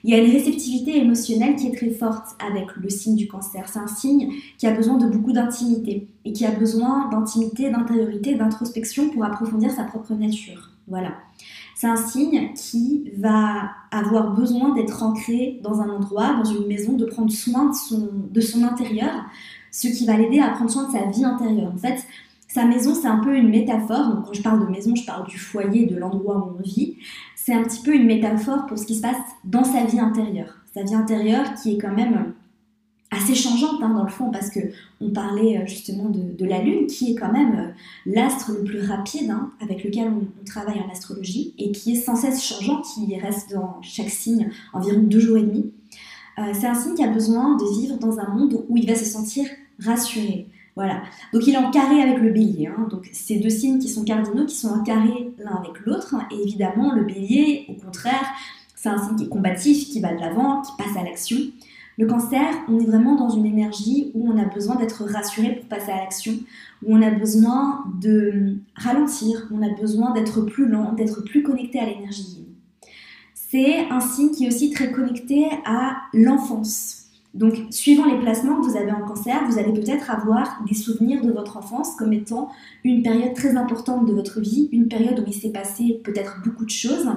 Il 0.05 0.11
y 0.11 0.15
a 0.15 0.23
une 0.23 0.31
réceptivité 0.31 0.99
émotionnelle 0.99 1.57
qui 1.57 1.69
est 1.69 1.75
très 1.75 1.89
forte 1.89 2.37
avec 2.39 2.77
le 2.77 2.91
signe 2.91 3.17
du 3.17 3.27
cancer. 3.27 3.67
C'est 3.69 3.79
un 3.79 3.87
signe 3.87 4.35
qui 4.59 4.67
a 4.67 4.71
besoin 4.71 4.99
de 4.99 5.07
beaucoup 5.07 5.33
d'intimité 5.33 6.09
et 6.27 6.33
qui 6.35 6.45
a 6.45 6.51
besoin 6.51 7.09
d'intimité, 7.09 7.71
d'intériorité, 7.71 8.35
d'introspection 8.35 9.09
pour 9.09 9.25
approfondir 9.25 9.71
sa 9.71 9.85
propre 9.85 10.13
nature. 10.13 10.73
Voilà. 10.89 11.13
C'est 11.75 11.87
un 11.87 11.97
signe 11.97 12.53
qui 12.55 13.13
va 13.17 13.71
avoir 13.91 14.35
besoin 14.35 14.75
d'être 14.75 15.03
ancré 15.03 15.59
dans 15.63 15.81
un 15.81 15.89
endroit, 15.89 16.35
dans 16.35 16.45
une 16.45 16.67
maison, 16.67 16.93
de 16.93 17.07
prendre 17.07 17.33
soin 17.33 17.71
de 17.71 17.75
son, 17.75 18.11
de 18.31 18.41
son 18.43 18.63
intérieur, 18.63 19.25
ce 19.73 19.89
qui 19.89 20.05
va 20.05 20.19
l'aider 20.19 20.39
à 20.39 20.51
prendre 20.51 20.71
soin 20.71 20.87
de 20.87 20.93
sa 20.93 21.07
vie 21.07 21.25
intérieure. 21.25 21.73
En 21.75 21.79
fait, 21.79 22.05
sa 22.47 22.67
maison, 22.67 22.95
c'est 22.95 23.09
un 23.09 23.19
peu 23.19 23.35
une 23.35 23.49
métaphore. 23.49 24.15
Donc, 24.15 24.27
quand 24.27 24.33
je 24.33 24.43
parle 24.43 24.65
de 24.65 24.71
maison, 24.71 24.95
je 24.95 25.05
parle 25.05 25.27
du 25.27 25.39
foyer, 25.39 25.87
de 25.87 25.97
l'endroit 25.97 26.37
où 26.37 26.57
on 26.59 26.63
vit 26.63 26.99
c'est 27.45 27.53
un 27.53 27.63
petit 27.63 27.83
peu 27.83 27.95
une 27.95 28.07
métaphore 28.07 28.65
pour 28.65 28.79
ce 28.79 28.87
qui 28.87 28.95
se 28.95 29.03
passe 29.03 29.19
dans 29.45 29.65
sa 29.65 29.85
vie 29.85 30.01
intérieure. 30.01 30.55
Sa 30.73 30.83
vie 30.83 30.95
intérieure 30.95 31.53
qui 31.55 31.75
est 31.75 31.79
quand 31.79 31.93
même 31.93 32.33
assez 33.11 33.35
changeante 33.35 33.83
hein, 33.83 33.91
dans 33.91 34.05
le 34.05 34.09
fond 34.09 34.31
parce 34.31 34.49
que 34.49 34.61
on 35.03 35.11
parlait 35.11 35.59
euh, 35.59 35.67
justement 35.67 36.09
de, 36.09 36.45
la 36.47 36.63
lune 36.63 36.87
qui 36.87 37.13
est 37.13 37.15
quand 37.15 37.31
même 37.31 37.55
euh, 37.55 37.71
l'astre 38.07 38.53
le 38.53 38.65
plus 38.65 38.81
rapide 38.81 39.31
hein, 39.31 39.53
avec 39.61 39.85
lequel 39.85 40.09
on, 40.09 40.45
travaille 40.47 40.81
en 40.81 40.91
astrologie 40.91 41.55
et 41.59 41.71
qui 41.71 41.93
est 41.93 42.01
sans 42.01 42.17
cesse 42.17 42.43
changeant, 42.43 42.81
qui 42.81 43.15
reste 43.19 43.53
dans 43.53 43.79
chaque 43.83 44.09
signe 44.09 44.51
environ 44.73 45.01
deux 45.01 45.21
jours 45.21 45.37
et 45.37 45.43
demi. 45.43 45.71
Euh, 46.39 46.51
c'est 46.55 46.67
un 46.67 46.75
signe 46.75 46.95
qui 46.95 47.05
a 47.05 47.09
besoin 47.09 47.57
de 47.57 47.79
vivre 47.79 47.99
dans 47.99 48.21
un 48.21 48.29
monde 48.31 48.65
où 48.71 48.79
il 48.79 48.87
va 48.87 48.95
se 48.95 49.05
sentir 49.05 49.45
rassuré, 49.79 50.49
voilà. 50.77 51.03
Donc 51.33 51.47
il 51.47 51.55
est 51.55 51.59
en 51.59 51.71
carré 51.71 52.03
avec 52.03 52.19
le 52.19 52.31
bélier. 52.31 52.67
Hein. 52.67 52.89
Donc 52.91 53.09
ces 53.13 53.39
deux 53.39 53.51
signes 53.51 53.79
qui 53.79 53.89
sont 53.89 54.05
cardinaux, 54.05 54.45
qui 54.45 54.57
sont 54.57 54.69
en 54.69 54.83
carré 54.83 55.33
l'un 55.39 55.57
avec 55.57 55.81
l'autre. 55.85 56.17
Et 56.31 56.43
évidemment, 56.43 56.95
le 56.95 57.05
bélier, 57.05 57.67
au 57.69 57.75
contraire, 57.75 58.25
c'est 58.75 58.89
un 58.89 58.99
signe 58.99 59.17
qui 59.17 59.25
est 59.25 59.29
combatif, 59.29 59.89
qui 59.89 60.01
va 60.01 60.13
de 60.13 60.21
l'avant, 60.21 60.63
qui 60.63 60.73
passe 60.77 60.97
à 60.97 61.05
l'action. 61.05 61.39
Le 61.97 62.07
cancer, 62.07 62.45
on 62.69 62.81
est 62.81 62.87
vraiment 62.87 63.15
dans 63.15 63.31
une 63.31 63.47
énergie 63.47 64.11
où 64.15 64.29
on 64.29 64.37
a 64.37 64.45
besoin 64.45 64.75
d'être 64.75 65.05
rassuré 65.05 65.53
pour 65.55 65.69
passer 65.69 65.93
à 65.93 65.99
l'action, 65.99 66.33
où 66.85 66.97
on 66.97 67.03
a 67.03 67.11
besoin 67.11 67.85
de 68.01 68.57
ralentir, 68.75 69.49
on 69.53 69.63
a 69.63 69.69
besoin 69.81 70.13
d'être 70.13 70.41
plus 70.43 70.67
lent, 70.67 70.93
d'être 70.95 71.23
plus 71.23 71.45
connecté 71.45 71.79
à 71.79 71.87
l'énergie. 71.87 72.45
C'est 73.33 73.89
un 73.89 74.01
signe 74.01 74.33
qui 74.33 74.45
est 74.45 74.49
aussi 74.49 74.71
très 74.71 74.91
connecté 74.91 75.49
à 75.65 75.99
l'enfance. 76.13 77.04
Donc, 77.35 77.55
suivant 77.71 78.05
les 78.05 78.19
placements 78.21 78.61
que 78.61 78.67
vous 78.67 78.77
avez 78.77 78.93
en 78.93 79.01
cancer, 79.01 79.45
vous 79.49 79.59
allez 79.59 79.73
peut-être 79.73 80.09
avoir 80.09 80.63
des 80.69 80.75
souvenirs 80.75 81.21
de 81.21 81.33
votre 81.33 81.57
enfance 81.57 81.97
comme 81.97 82.13
étant 82.13 82.49
une 82.85 83.03
période 83.03 83.35
très 83.35 83.57
importante 83.57 84.07
de 84.07 84.13
votre 84.13 84.41
vie, 84.41 84.69
une 84.71 84.87
période 84.87 85.19
où 85.19 85.25
il 85.27 85.35
s'est 85.35 85.51
passé 85.51 86.01
peut-être 86.05 86.41
beaucoup 86.45 86.65
de 86.65 86.71
choses. 86.71 87.09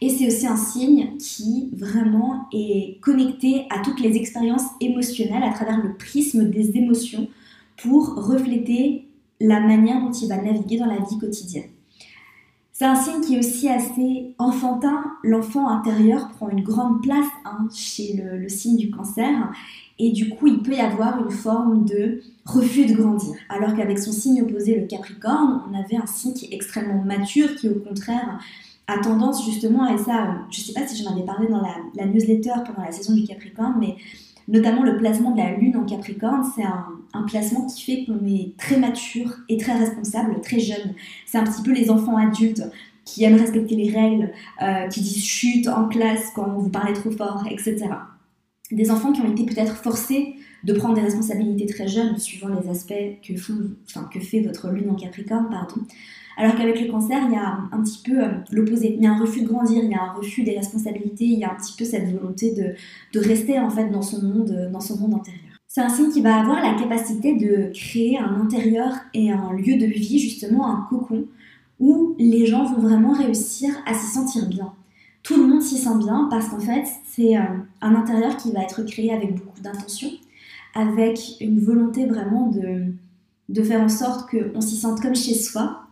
Et 0.00 0.10
c'est 0.10 0.26
aussi 0.26 0.46
un 0.46 0.56
signe 0.56 1.16
qui 1.18 1.70
vraiment 1.72 2.48
est 2.52 3.00
connecté 3.00 3.66
à 3.70 3.78
toutes 3.80 4.00
les 4.00 4.16
expériences 4.16 4.66
émotionnelles 4.80 5.44
à 5.44 5.52
travers 5.52 5.82
le 5.82 5.94
prisme 5.96 6.50
des 6.50 6.76
émotions 6.76 7.28
pour 7.76 8.14
refléter 8.14 9.06
la 9.40 9.60
manière 9.60 10.00
dont 10.00 10.12
il 10.12 10.28
va 10.28 10.42
naviguer 10.42 10.78
dans 10.78 10.86
la 10.86 10.98
vie 10.98 11.18
quotidienne. 11.18 11.75
C'est 12.78 12.84
un 12.84 12.94
signe 12.94 13.22
qui 13.22 13.36
est 13.36 13.38
aussi 13.38 13.70
assez 13.70 14.34
enfantin. 14.36 15.02
L'enfant 15.24 15.66
intérieur 15.66 16.28
prend 16.36 16.50
une 16.50 16.62
grande 16.62 17.02
place 17.02 17.24
hein, 17.46 17.66
chez 17.74 18.22
le, 18.22 18.46
signe 18.50 18.76
du 18.76 18.90
cancer. 18.90 19.50
Et 19.98 20.12
du 20.12 20.28
coup, 20.28 20.46
il 20.46 20.60
peut 20.60 20.74
y 20.74 20.80
avoir 20.80 21.24
une 21.24 21.30
forme 21.30 21.86
de 21.86 22.20
refus 22.44 22.84
de 22.84 22.92
grandir. 22.92 23.34
Alors 23.48 23.74
qu'avec 23.74 23.98
son 23.98 24.12
signe 24.12 24.42
opposé, 24.42 24.78
le 24.78 24.86
Capricorne, 24.86 25.62
on 25.70 25.74
avait 25.74 25.96
un 25.96 26.04
signe 26.04 26.34
qui 26.34 26.52
est 26.52 26.54
extrêmement 26.54 27.02
mature, 27.02 27.56
qui 27.56 27.70
au 27.70 27.76
contraire 27.76 28.40
a 28.88 28.98
tendance 28.98 29.42
justement, 29.46 29.88
et 29.88 29.96
ça, 29.96 30.34
je 30.50 30.60
ne 30.60 30.64
sais 30.66 30.74
pas 30.74 30.86
si 30.86 31.02
j'en 31.02 31.12
avais 31.12 31.24
parlé 31.24 31.48
dans 31.48 31.62
la, 31.62 32.04
newsletter 32.04 32.52
pendant 32.66 32.82
la 32.84 32.92
saison 32.92 33.14
du 33.14 33.24
Capricorne, 33.24 33.76
mais 33.80 33.96
notamment 34.48 34.82
le 34.82 34.96
placement 34.96 35.32
de 35.32 35.38
la 35.38 35.52
Lune 35.52 35.76
en 35.76 35.84
Capricorne, 35.84 36.44
c'est 36.54 36.62
un, 36.62 36.92
placement 37.26 37.66
qui 37.66 37.82
fait 37.82 38.04
qu'on 38.04 38.26
est 38.26 38.56
très 38.58 38.78
mature 38.78 39.36
et 39.48 39.56
très 39.56 39.76
responsable, 39.76 40.38
très 40.42 40.60
jeune. 40.60 40.94
C'est 41.24 41.38
un 41.38 41.44
petit 41.44 41.62
peu 41.62 41.72
les 41.72 41.90
enfants 41.90 42.16
adultes 42.16 42.62
qui 43.06 43.24
aiment 43.24 43.38
respecter 43.38 43.74
les 43.74 43.90
règles, 43.90 44.32
euh, 44.62 44.86
qui 44.88 45.00
disent 45.00 45.24
chute 45.24 45.66
en 45.66 45.88
classe 45.88 46.30
quand 46.34 46.46
vous 46.58 46.68
parlez 46.68 46.92
trop 46.92 47.10
fort, 47.10 47.44
etc. 47.50 47.86
Des 48.70 48.90
enfants 48.90 49.12
qui 49.12 49.22
ont 49.22 49.32
été 49.32 49.46
peut-être 49.46 49.76
forcés 49.76 50.36
de 50.64 50.72
prendre 50.74 50.94
des 50.94 51.00
responsabilités 51.00 51.66
très 51.66 51.88
jeunes, 51.88 52.18
suivant 52.18 52.48
les 52.48 52.68
aspects 52.68 52.92
que, 53.26 53.32
enfin, 53.88 54.08
que 54.12 54.20
fait 54.20 54.40
votre 54.40 54.68
lune 54.70 54.90
en 54.90 54.94
Capricorne, 54.94 55.48
pardon. 55.50 55.80
Alors 56.36 56.54
qu'avec 56.54 56.80
le 56.80 56.90
cancer, 56.90 57.18
il 57.26 57.32
y 57.32 57.36
a 57.36 57.58
un 57.72 57.82
petit 57.82 58.02
peu 58.04 58.22
euh, 58.22 58.28
l'opposé. 58.50 58.94
Il 58.94 59.02
y 59.02 59.06
a 59.06 59.12
un 59.12 59.18
refus 59.18 59.42
de 59.42 59.48
grandir, 59.48 59.82
il 59.82 59.90
y 59.90 59.94
a 59.94 60.02
un 60.02 60.12
refus 60.12 60.42
des 60.42 60.56
responsabilités, 60.56 61.24
il 61.24 61.38
y 61.38 61.44
a 61.44 61.52
un 61.52 61.54
petit 61.54 61.74
peu 61.76 61.84
cette 61.84 62.12
volonté 62.12 62.52
de, 62.52 62.74
de 63.18 63.26
rester 63.26 63.58
en 63.58 63.70
fait 63.70 63.88
dans 63.88 64.02
son 64.02 64.22
monde, 64.22 64.70
dans 64.72 64.80
son 64.80 64.98
monde 64.98 65.14
intérieur. 65.14 65.42
C'est 65.66 65.80
un 65.80 65.88
signe 65.88 66.10
qui 66.10 66.20
va 66.20 66.40
avoir 66.40 66.62
la 66.62 66.74
capacité 66.74 67.34
de 67.36 67.70
créer 67.72 68.18
un 68.18 68.40
intérieur 68.40 68.94
et 69.14 69.30
un 69.30 69.52
lieu 69.52 69.76
de 69.76 69.86
vie, 69.86 70.18
justement 70.18 70.68
un 70.68 70.86
cocon, 70.88 71.26
où 71.80 72.14
les 72.18 72.46
gens 72.46 72.64
vont 72.64 72.80
vraiment 72.80 73.12
réussir 73.12 73.74
à 73.86 73.94
s'y 73.94 74.06
sentir 74.06 74.48
bien. 74.48 74.72
Tout 75.22 75.36
le 75.36 75.46
monde 75.46 75.60
s'y 75.60 75.76
sent 75.76 75.98
bien 75.98 76.28
parce 76.30 76.48
qu'en 76.48 76.60
fait, 76.60 76.84
c'est 77.04 77.36
euh, 77.36 77.42
un 77.80 77.94
intérieur 77.94 78.36
qui 78.36 78.52
va 78.52 78.62
être 78.62 78.82
créé 78.84 79.12
avec 79.12 79.34
beaucoup 79.34 79.60
d'intention, 79.60 80.08
avec 80.74 81.18
une 81.40 81.60
volonté 81.60 82.06
vraiment 82.06 82.46
de, 82.46 82.92
de 83.48 83.62
faire 83.62 83.80
en 83.80 83.88
sorte 83.88 84.30
qu'on 84.30 84.60
s'y 84.60 84.76
sente 84.76 85.00
comme 85.00 85.16
chez 85.16 85.34
soi, 85.34 85.85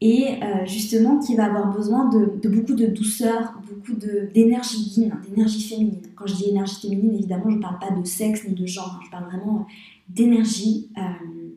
et 0.00 0.42
euh, 0.42 0.64
justement 0.64 1.18
qui 1.18 1.34
va 1.34 1.46
avoir 1.46 1.72
besoin 1.72 2.08
de, 2.08 2.48
beaucoup 2.48 2.74
de 2.74 2.86
douceur, 2.86 3.54
beaucoup 3.68 3.98
d'énergie 4.32 4.78
yin, 4.96 5.12
d'énergie 5.28 5.60
féminine. 5.60 6.02
Quand 6.14 6.26
je 6.26 6.36
dis 6.36 6.48
énergie 6.48 6.80
féminine, 6.80 7.14
évidemment, 7.14 7.50
je 7.50 7.56
ne 7.56 7.62
parle 7.62 7.78
pas 7.78 7.90
de 7.90 8.04
sexe 8.04 8.46
ni 8.46 8.54
de 8.54 8.66
genre, 8.66 9.00
je 9.04 9.10
parle 9.10 9.24
vraiment 9.24 9.66
d'énergie. 10.08 10.88
Euh, 10.96 11.48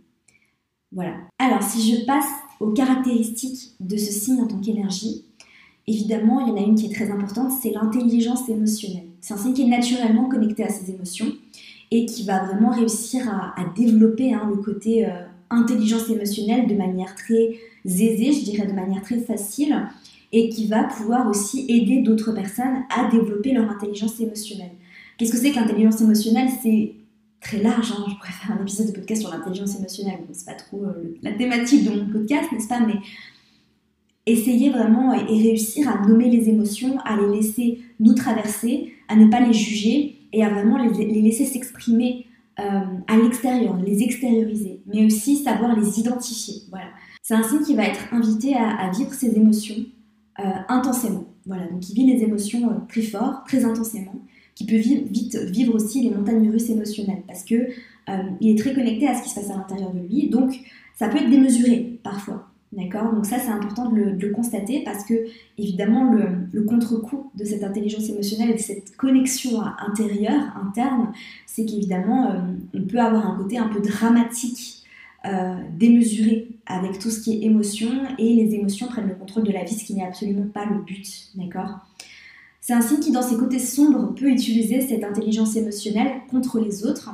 voilà. 0.92 1.14
Alors, 1.38 1.62
si 1.62 1.96
je 1.96 2.06
passe 2.06 2.30
aux 2.60 2.72
caractéristiques 2.72 3.74
de 3.80 3.96
ce 3.96 4.12
signe 4.12 4.42
en 4.42 4.48
tant 4.48 4.60
qu'énergie, 4.60 5.26
évidemment, 5.86 6.40
il 6.42 6.50
y 6.50 6.52
en 6.52 6.58
a 6.58 6.62
une 6.62 6.76
qui 6.76 6.88
est 6.88 6.94
très 6.94 7.12
importante, 7.12 7.52
c'est 7.52 7.72
l'intelligence 7.72 8.50
émotionnelle. 8.50 9.08
C'est 9.22 9.36
un 9.36 9.38
signe 9.38 9.54
qui 9.54 9.62
est 9.62 9.68
naturellement 9.68 10.28
connecté 10.28 10.64
à 10.64 10.70
ses 10.70 10.92
émotions 10.92 11.28
et 11.92 12.06
qui 12.06 12.24
va 12.26 12.46
vraiment 12.46 12.72
réussir 12.72 13.30
à, 13.30 13.64
développer 13.76 14.34
hein, 14.34 14.50
le 14.50 14.56
côté 14.56 15.06
euh, 15.06 15.26
intelligence 15.52 16.10
émotionnelle 16.10 16.68
de 16.68 16.76
manière 16.76 17.16
très 17.16 17.56
aisée, 17.86 18.32
je 18.32 18.44
dirais 18.44 18.68
de 18.68 18.74
manière 18.74 19.02
très 19.02 19.20
facile, 19.20 19.88
et 20.32 20.50
qui 20.50 20.68
va 20.68 20.84
pouvoir 20.84 21.28
aussi 21.28 21.66
aider 21.68 22.02
d'autres 22.02 22.32
personnes 22.32 22.84
à 22.90 23.10
développer 23.10 23.52
leur 23.52 23.70
intelligence 23.70 24.20
émotionnelle. 24.20 24.72
Qu'est-ce 25.18 25.32
que 25.32 25.38
c'est 25.38 25.52
que 25.52 25.58
l'intelligence 25.58 26.02
émotionnelle? 26.02 26.50
C'est 26.64 26.94
très 27.42 27.62
large, 27.62 27.92
hein. 27.92 28.06
je 28.08 28.16
pourrais 28.16 28.32
faire 28.32 28.58
un 28.58 28.62
épisode 28.62 28.88
de 28.88 28.92
podcast 28.94 29.22
sur 29.22 29.32
l'intelligence 29.32 29.76
émotionnelle, 29.76 30.20
c'est 30.32 30.46
pas 30.46 30.54
trop 30.54 30.84
euh, 30.86 31.18
la 31.22 31.32
thématique 31.34 31.84
de 31.84 31.90
mon 31.90 32.12
podcast, 32.12 32.52
n'est-ce 32.52 32.68
pas? 32.68 32.80
Mais 32.80 32.96
essayer 34.26 34.70
vraiment 34.70 35.14
et 35.14 35.26
réussir 35.26 35.90
à 35.90 36.08
nommer 36.08 36.30
les 36.30 36.50
émotions, 36.50 37.00
à 37.00 37.18
les 37.18 37.36
laisser 37.36 37.80
nous 38.00 38.14
traverser, 38.14 38.94
à 39.08 39.16
ne 39.16 39.28
pas 39.28 39.40
les 39.40 39.54
juger 39.54 40.16
et 40.32 40.44
à 40.44 40.50
vraiment 40.50 40.78
les 40.78 41.22
laisser 41.22 41.46
s'exprimer 41.46 42.28
à 43.08 43.18
l'extérieur, 43.18 43.76
les 43.78 44.04
extérioriser, 44.04 44.82
mais 44.86 45.06
aussi 45.06 45.38
savoir 45.38 45.78
les 45.78 46.00
identifier. 46.00 46.56
Voilà. 46.70 46.88
C'est 47.22 47.34
un 47.34 47.44
signe 47.44 47.64
qui 47.64 47.76
va 47.76 47.84
être 47.84 48.14
invité 48.14 48.56
à, 48.56 48.90
vivre 48.92 49.14
ses 49.14 49.36
émotions 49.36 49.86
euh, 50.40 50.44
intensément. 50.70 51.26
Voilà, 51.46 51.66
donc 51.68 51.90
il 51.90 51.96
vit 51.96 52.06
les 52.06 52.24
émotions 52.24 52.70
euh, 52.70 52.74
très 52.88 53.02
fort, 53.02 53.44
très 53.46 53.66
intensément, 53.66 54.16
qui 54.56 54.66
peut 54.66 54.76
vite 54.76 55.36
vivre 55.36 55.76
aussi 55.76 56.02
les 56.02 56.12
montagnes 56.12 56.50
russes 56.50 56.70
émotionnelles, 56.70 57.24
parce 57.28 57.44
que 57.44 57.70
il 58.42 58.50
est 58.50 58.58
très 58.58 58.74
connecté 58.74 59.08
à 59.08 59.16
ce 59.16 59.24
qui 59.24 59.30
se 59.30 59.36
passe 59.36 59.50
à 59.52 59.56
l'intérieur 59.56 59.94
de 59.94 60.00
lui, 60.00 60.30
donc 60.30 60.60
ça 60.96 61.08
peut 61.08 61.18
être 61.18 61.30
démesuré 61.30 62.00
parfois. 62.04 62.51
D'accord? 62.72 63.14
Donc 63.14 63.26
ça, 63.26 63.38
c'est 63.38 63.50
important 63.50 63.90
de 63.90 64.16
le, 64.18 64.30
constater 64.30 64.82
parce 64.86 65.04
que, 65.04 65.14
évidemment, 65.58 66.14
le, 66.14 66.64
contre-coup 66.64 67.30
de 67.36 67.44
cette 67.44 67.64
intelligence 67.64 68.10
émotionnelle 68.10 68.52
et 68.52 68.54
de 68.54 68.60
cette 68.60 68.96
connexion 68.96 69.62
intérieure, 69.62 70.42
interne, 70.56 71.12
c'est 71.46 71.66
qu'évidemment, 71.66 72.32
euh, 72.32 72.40
on 72.74 72.82
peut 72.84 73.00
avoir 73.00 73.28
un 73.28 73.36
côté 73.36 73.58
un 73.58 73.68
peu 73.68 73.82
dramatique, 73.82 74.84
euh, 75.26 75.56
démesuré 75.78 76.48
avec 76.66 76.98
tout 76.98 77.10
ce 77.10 77.20
qui 77.20 77.34
est 77.34 77.46
émotion 77.46 77.90
et 78.18 78.34
les 78.34 78.56
émotions 78.56 78.88
prennent 78.88 79.10
le 79.10 79.16
contrôle 79.16 79.44
de 79.44 79.52
la 79.52 79.66
vie, 79.66 79.76
ce 79.76 79.84
qui 79.84 79.94
n'est 79.94 80.06
absolument 80.06 80.48
pas 80.48 80.66
le 80.66 80.82
but. 80.82 81.30
D'accord? 81.36 81.80
C'est 82.62 82.74
un 82.74 82.82
signe 82.82 83.00
qui, 83.02 83.12
dans 83.12 83.22
ses 83.22 83.36
côtés 83.36 83.60
sombres, 83.60 84.16
peut 84.16 84.30
utiliser 84.30 84.80
cette 84.82 85.04
intelligence 85.04 85.58
émotionnelle 85.58 86.22
contre 86.30 86.60
les 86.60 86.86
autres, 86.86 87.12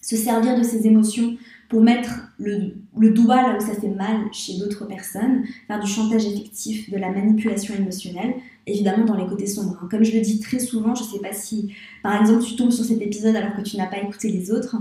se 0.00 0.16
servir 0.16 0.56
de 0.56 0.62
ses 0.62 0.86
émotions 0.86 1.36
pour 1.68 1.82
mettre 1.82 2.10
le, 2.38 3.10
doigt 3.10 3.42
là 3.42 3.56
où 3.56 3.60
ça 3.60 3.74
fait 3.74 3.88
mal 3.88 4.20
chez 4.32 4.58
d'autres 4.58 4.86
personnes, 4.86 5.44
faire 5.66 5.78
du 5.78 5.86
chantage 5.86 6.24
effectif, 6.24 6.90
de 6.90 6.96
la 6.96 7.10
manipulation 7.10 7.74
émotionnelle, 7.74 8.34
évidemment 8.66 9.04
dans 9.04 9.16
les 9.16 9.26
côtés 9.26 9.46
sombres. 9.46 9.78
Hein. 9.82 9.88
Comme 9.90 10.02
je 10.02 10.12
le 10.12 10.22
dis 10.22 10.40
très 10.40 10.58
souvent, 10.58 10.94
je 10.94 11.02
ne 11.02 11.08
sais 11.08 11.18
pas 11.18 11.32
si 11.32 11.72
par 12.02 12.18
exemple 12.18 12.42
tu 12.42 12.56
tombes 12.56 12.70
sur 12.70 12.84
cet 12.84 13.02
épisode 13.02 13.36
alors 13.36 13.54
que 13.54 13.62
tu 13.62 13.76
n'as 13.76 13.86
pas 13.86 13.98
écouté 13.98 14.30
les 14.30 14.50
autres, 14.50 14.76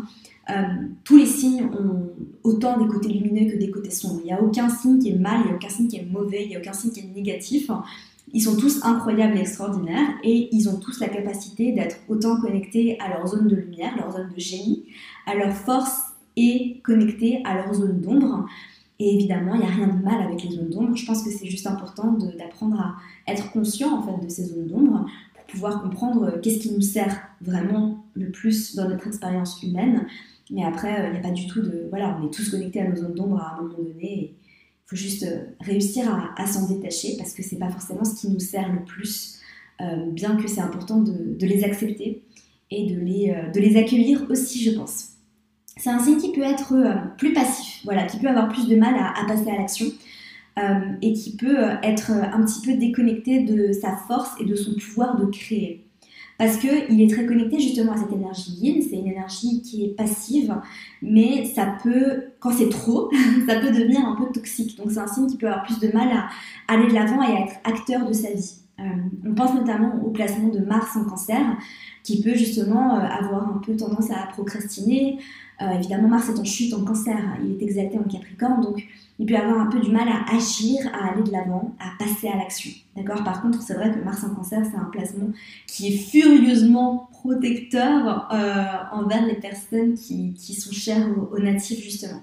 euh, 0.49 0.53
tous 1.03 1.17
les 1.17 1.25
signes 1.25 1.65
ont 1.65 2.09
autant 2.43 2.79
des 2.79 2.87
côtés 2.87 3.09
lumineux 3.09 3.51
que 3.51 3.57
des 3.57 3.69
côtés 3.69 3.91
sombres. 3.91 4.21
Il 4.23 4.27
n'y 4.27 4.33
a 4.33 4.41
aucun 4.41 4.69
signe 4.69 4.99
qui 4.99 5.09
est 5.09 5.17
mal, 5.17 5.41
il 5.43 5.47
n'y 5.47 5.51
a 5.51 5.55
aucun 5.55 5.69
signe 5.69 5.89
qui 5.89 5.97
est 5.97 6.05
mauvais, 6.09 6.43
il 6.43 6.49
n'y 6.49 6.55
a 6.55 6.59
aucun 6.59 6.71
signe 6.71 6.91
qui 6.91 7.01
est 7.01 7.13
négatif. 7.13 7.69
Ils 8.33 8.41
sont 8.41 8.55
tous 8.55 8.83
incroyables 8.83 9.37
et 9.37 9.41
extraordinaires 9.41 10.09
et 10.23 10.49
ils 10.53 10.69
ont 10.69 10.77
tous 10.77 10.99
la 10.99 11.09
capacité 11.09 11.73
d'être 11.73 11.97
autant 12.07 12.39
connectés 12.39 12.97
à 12.99 13.09
leur 13.09 13.27
zone 13.27 13.47
de 13.47 13.55
lumière, 13.55 13.95
leur 13.97 14.11
zone 14.11 14.29
de 14.33 14.39
génie, 14.39 14.83
à 15.25 15.35
leur 15.35 15.53
force 15.53 16.06
et 16.37 16.79
connectés 16.83 17.41
à 17.43 17.55
leur 17.55 17.73
zone 17.73 17.99
d'ombre. 17.99 18.45
Et 18.99 19.13
évidemment, 19.15 19.55
il 19.55 19.61
n'y 19.61 19.65
a 19.65 19.69
rien 19.69 19.87
de 19.87 20.03
mal 20.03 20.21
avec 20.21 20.43
les 20.43 20.51
zones 20.51 20.69
d'ombre. 20.69 20.95
Je 20.95 21.05
pense 21.05 21.23
que 21.23 21.29
c'est 21.29 21.47
juste 21.47 21.67
important 21.67 22.13
d'apprendre 22.37 22.79
à 22.79 23.31
être 23.31 23.51
conscient 23.51 23.99
en 23.99 24.03
fait 24.03 24.23
de 24.23 24.29
ces 24.29 24.45
zones 24.45 24.67
d'ombre 24.67 25.05
pour 25.33 25.43
pouvoir 25.45 25.81
comprendre 25.81 26.23
euh, 26.25 26.39
qu'est-ce 26.41 26.59
qui 26.59 26.71
nous 26.71 26.81
sert 26.81 27.27
vraiment 27.41 28.05
le 28.13 28.31
plus 28.31 28.75
dans 28.75 28.87
notre 28.87 29.07
expérience 29.07 29.61
humaine. 29.61 30.07
Mais 30.49 30.63
après, 30.63 31.01
euh, 31.01 31.07
il 31.07 31.11
n'y 31.11 31.17
a 31.17 31.21
pas 31.21 31.31
du 31.31 31.47
tout 31.47 31.61
de... 31.61 31.87
Voilà, 31.89 32.17
on 32.19 32.27
est 32.27 32.33
tous 32.33 32.49
connectés 32.49 32.81
à 32.81 32.87
nos 32.87 32.95
zones 32.95 33.13
d'ombre 33.13 33.39
à 33.39 33.55
un 33.55 33.63
moment 33.63 33.83
donné. 33.83 34.35
Il 34.35 34.89
faut 34.89 34.95
juste 34.95 35.23
euh, 35.23 35.43
réussir 35.59 36.05
à, 36.37 36.47
s'en 36.47 36.67
détacher 36.67 37.17
parce 37.17 37.33
que 37.33 37.43
c'est 37.43 37.57
pas 37.59 37.69
forcément 37.69 38.03
ce 38.03 38.21
qui 38.21 38.29
nous 38.29 38.39
sert 38.39 38.71
le 38.71 38.83
plus, 38.83 39.39
bien 40.11 40.37
que 40.37 40.47
c'est 40.47 40.61
important 40.61 41.01
de, 41.01 41.45
les 41.45 41.63
accepter 41.63 42.23
et 42.71 42.89
de 42.89 42.99
les, 42.99 43.35
de 43.53 43.59
les 43.59 43.77
accueillir 43.77 44.25
aussi, 44.27 44.63
je 44.63 44.71
pense 44.71 45.16
c'est 45.77 45.89
un 45.89 45.99
signe 45.99 46.17
qui 46.17 46.31
peut 46.31 46.41
être 46.41 46.73
euh, 46.73 46.95
plus 47.17 47.33
passif, 47.33 47.81
voilà, 47.85 48.03
qui 48.03 48.17
peut 48.17 48.27
avoir 48.27 48.49
plus 48.49 48.67
de 48.67 48.75
mal 48.75 48.95
à, 48.95 49.25
passer 49.27 49.49
à 49.49 49.57
l'action 49.57 49.87
euh, 50.57 50.79
et 51.01 51.13
qui 51.13 51.35
peut 51.35 51.63
euh, 51.63 51.75
être 51.83 52.11
un 52.11 52.43
petit 52.43 52.61
peu 52.65 52.73
déconnecté 52.73 53.43
de 53.43 53.71
sa 53.71 53.95
force 53.95 54.31
et 54.39 54.45
de 54.45 54.55
son 54.55 54.73
pouvoir 54.73 55.17
de 55.17 55.25
créer. 55.25 55.83
Parce 56.37 56.57
qu'il 56.57 57.01
est 57.01 57.09
très 57.09 57.25
connecté 57.25 57.59
justement 57.59 57.93
à 57.93 57.97
cette 57.97 58.11
énergie 58.11 58.51
yin, 58.51 58.83
c'est 58.87 58.97
une 58.97 59.07
énergie 59.07 59.61
qui 59.63 59.85
est 59.85 59.95
passive, 59.95 60.55
mais 61.01 61.45
ça 61.45 61.75
peut, 61.81 62.25
quand 62.39 62.51
c'est 62.51 62.69
trop, 62.69 63.09
ça 63.47 63.59
peut 63.59 63.71
devenir 63.71 64.05
un 64.05 64.15
peu 64.15 64.31
toxique. 64.31 64.77
Donc 64.77 64.91
c'est 64.91 64.99
un 64.99 65.07
signe 65.07 65.27
qui 65.27 65.37
peut 65.37 65.47
avoir 65.47 65.63
plus 65.63 65.79
de 65.79 65.91
mal 65.91 66.09
à 66.09 66.27
aller 66.71 66.87
de 66.87 66.93
l'avant 66.93 67.23
et 67.23 67.37
à 67.37 67.39
être 67.41 67.55
acteur 67.63 68.05
de 68.05 68.13
sa 68.13 68.29
vie. 68.29 68.53
on 69.25 69.33
pense 69.33 69.55
notamment 69.55 69.95
au 70.05 70.11
placement 70.11 70.49
de 70.49 70.59
Mars 70.59 70.95
en 70.95 71.05
cancer, 71.05 71.41
qui 72.03 72.21
peut 72.21 72.35
justement 72.35 72.93
avoir 72.93 73.55
un 73.55 73.57
peu 73.57 73.75
tendance 73.75 74.11
à 74.11 74.27
procrastiner, 74.31 75.17
euh, 75.61 75.71
évidemment, 75.71 76.07
Mars 76.07 76.29
est 76.29 76.39
en 76.39 76.43
chute 76.43 76.73
en 76.73 76.83
cancer, 76.83 77.17
il 77.43 77.51
est 77.51 77.63
exalté 77.63 77.97
en 77.97 78.03
Capricorne, 78.03 78.61
donc 78.61 78.83
il 79.19 79.25
peut 79.25 79.35
avoir 79.35 79.59
un 79.59 79.65
peu 79.67 79.79
du 79.79 79.91
mal 79.91 80.07
à 80.07 80.35
agir, 80.35 80.79
à 80.93 81.11
aller 81.11 81.23
de 81.23 81.31
l'avant, 81.31 81.75
à 81.79 82.03
passer 82.03 82.27
à 82.27 82.37
l'action. 82.37 82.71
D'accord? 82.95 83.23
Par 83.23 83.41
contre, 83.41 83.61
c'est 83.63 83.73
vrai 83.73 83.91
que 83.91 84.03
Mars 84.03 84.23
en 84.23 84.35
cancer, 84.35 84.61
c'est 84.69 84.77
un 84.77 84.89
placement 84.91 85.29
qui 85.65 85.87
est 85.87 85.97
furieusement 85.97 87.09
protecteur 87.11 88.27
euh, 88.31 88.65
envers 88.91 89.25
les 89.25 89.35
personnes 89.35 89.95
qui, 89.95 90.53
sont 90.53 90.71
chères 90.71 91.07
aux, 91.31 91.39
natifs, 91.39 91.83
justement. 91.83 92.21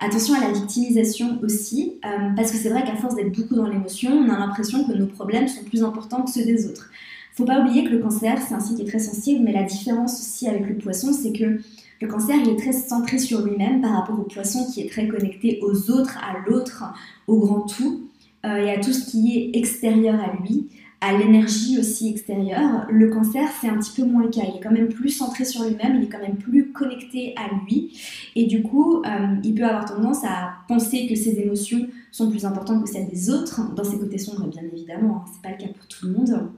Attention 0.00 0.34
à 0.34 0.40
la 0.40 0.52
victimisation 0.52 1.38
aussi, 1.42 2.00
euh, 2.04 2.30
parce 2.34 2.50
que 2.50 2.56
c'est 2.56 2.70
vrai 2.70 2.82
qu'à 2.82 2.96
force 2.96 3.14
d'être 3.14 3.32
beaucoup 3.32 3.54
dans 3.54 3.68
l'émotion, 3.68 4.10
on 4.12 4.30
a 4.30 4.38
l'impression 4.38 4.84
que 4.84 4.92
nos 4.92 5.06
problèmes 5.06 5.46
sont 5.46 5.62
plus 5.62 5.84
importants 5.84 6.22
que 6.22 6.30
ceux 6.30 6.44
des 6.44 6.66
autres. 6.66 6.90
Faut 7.34 7.44
pas 7.44 7.60
oublier 7.60 7.84
que 7.84 7.90
le 7.90 7.98
cancer, 7.98 8.38
c'est 8.46 8.54
un 8.54 8.60
signe 8.60 8.76
qui 8.76 8.82
est 8.82 8.86
très 8.86 8.98
sensible, 8.98 9.44
mais 9.44 9.52
la 9.52 9.62
différence 9.62 10.18
aussi 10.18 10.48
avec 10.48 10.68
le 10.68 10.76
poisson, 10.76 11.12
c'est 11.12 11.32
que 11.32 11.60
le 12.00 12.08
cancer, 12.08 12.36
il 12.36 12.48
est 12.48 12.56
très 12.56 12.72
centré 12.72 13.18
sur 13.18 13.42
lui-même 13.42 13.82
par 13.82 13.92
rapport 13.92 14.18
au 14.18 14.22
poisson 14.22 14.66
qui 14.72 14.80
est 14.80 14.90
très 14.90 15.06
connecté 15.06 15.60
aux 15.62 15.90
autres, 15.90 16.18
à 16.18 16.48
l'autre, 16.48 16.84
au 17.26 17.38
grand 17.38 17.66
tout, 17.66 18.08
euh, 18.46 18.56
et 18.56 18.70
à 18.70 18.80
tout 18.80 18.92
ce 18.92 19.10
qui 19.10 19.36
est 19.36 19.58
extérieur 19.58 20.18
à 20.18 20.34
lui, 20.40 20.68
à 21.02 21.16
l'énergie 21.16 21.78
aussi 21.78 22.08
extérieure. 22.08 22.86
Le 22.90 23.10
cancer, 23.10 23.46
c'est 23.60 23.68
un 23.68 23.76
petit 23.76 24.00
peu 24.00 24.06
moins 24.06 24.22
le 24.22 24.30
cas. 24.30 24.42
Il 24.48 24.56
est 24.56 24.62
quand 24.62 24.70
même 24.70 24.88
plus 24.88 25.10
centré 25.10 25.44
sur 25.44 25.62
lui-même, 25.62 25.96
il 25.96 26.04
est 26.04 26.08
quand 26.08 26.20
même 26.20 26.38
plus 26.38 26.72
connecté 26.72 27.34
à 27.36 27.54
lui. 27.64 28.00
Et 28.34 28.46
du 28.46 28.62
coup, 28.62 29.02
euh, 29.02 29.36
il 29.44 29.54
peut 29.54 29.64
avoir 29.64 29.84
tendance 29.84 30.24
à 30.24 30.52
penser 30.68 31.06
que 31.06 31.14
ses 31.14 31.38
émotions 31.38 31.86
sont 32.10 32.30
plus 32.30 32.46
importantes 32.46 32.82
que 32.82 32.88
celles 32.88 33.08
des 33.08 33.28
autres, 33.28 33.74
dans 33.74 33.84
ses 33.84 33.98
côtés 33.98 34.18
sombres, 34.18 34.46
bien 34.46 34.62
évidemment. 34.72 35.16
Hein, 35.26 35.30
c'est 35.32 35.42
pas 35.42 35.50
le 35.50 35.62
cas 35.62 35.72
pour 35.72 35.86
tout 35.86 36.06
le 36.06 36.12
monde 36.12 36.50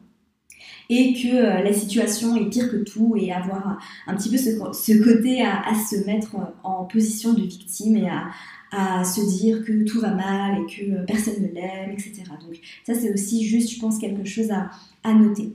et 0.89 1.15
que 1.15 1.29
euh, 1.29 1.62
la 1.62 1.73
situation 1.73 2.37
est 2.37 2.49
pire 2.51 2.71
que 2.71 2.77
tout 2.77 3.15
et 3.17 3.33
avoir 3.33 3.79
un, 4.07 4.15
petit 4.15 4.31
peu 4.31 4.37
ce, 4.37 5.03
côté 5.03 5.43
à, 5.43 5.75
se 5.75 6.05
mettre 6.07 6.37
en 6.65 6.85
position 6.85 7.33
de 7.33 7.43
victime 7.43 7.97
et 7.97 8.09
à, 8.09 9.05
se 9.05 9.21
dire 9.21 9.62
que 9.65 9.85
tout 9.85 10.01
va 10.01 10.15
mal 10.15 10.62
et 10.62 10.67
que 10.67 11.05
personne 11.05 11.43
ne 11.43 11.49
l'aime, 11.49 11.91
etc. 11.91 12.23
Donc 12.41 12.59
ça 12.85 12.95
c'est 12.95 13.12
aussi 13.12 13.45
juste, 13.45 13.75
je 13.75 13.81
pense, 13.81 13.99
quelque 13.99 14.25
chose 14.25 14.51
à, 14.51 15.12
noter. 15.12 15.53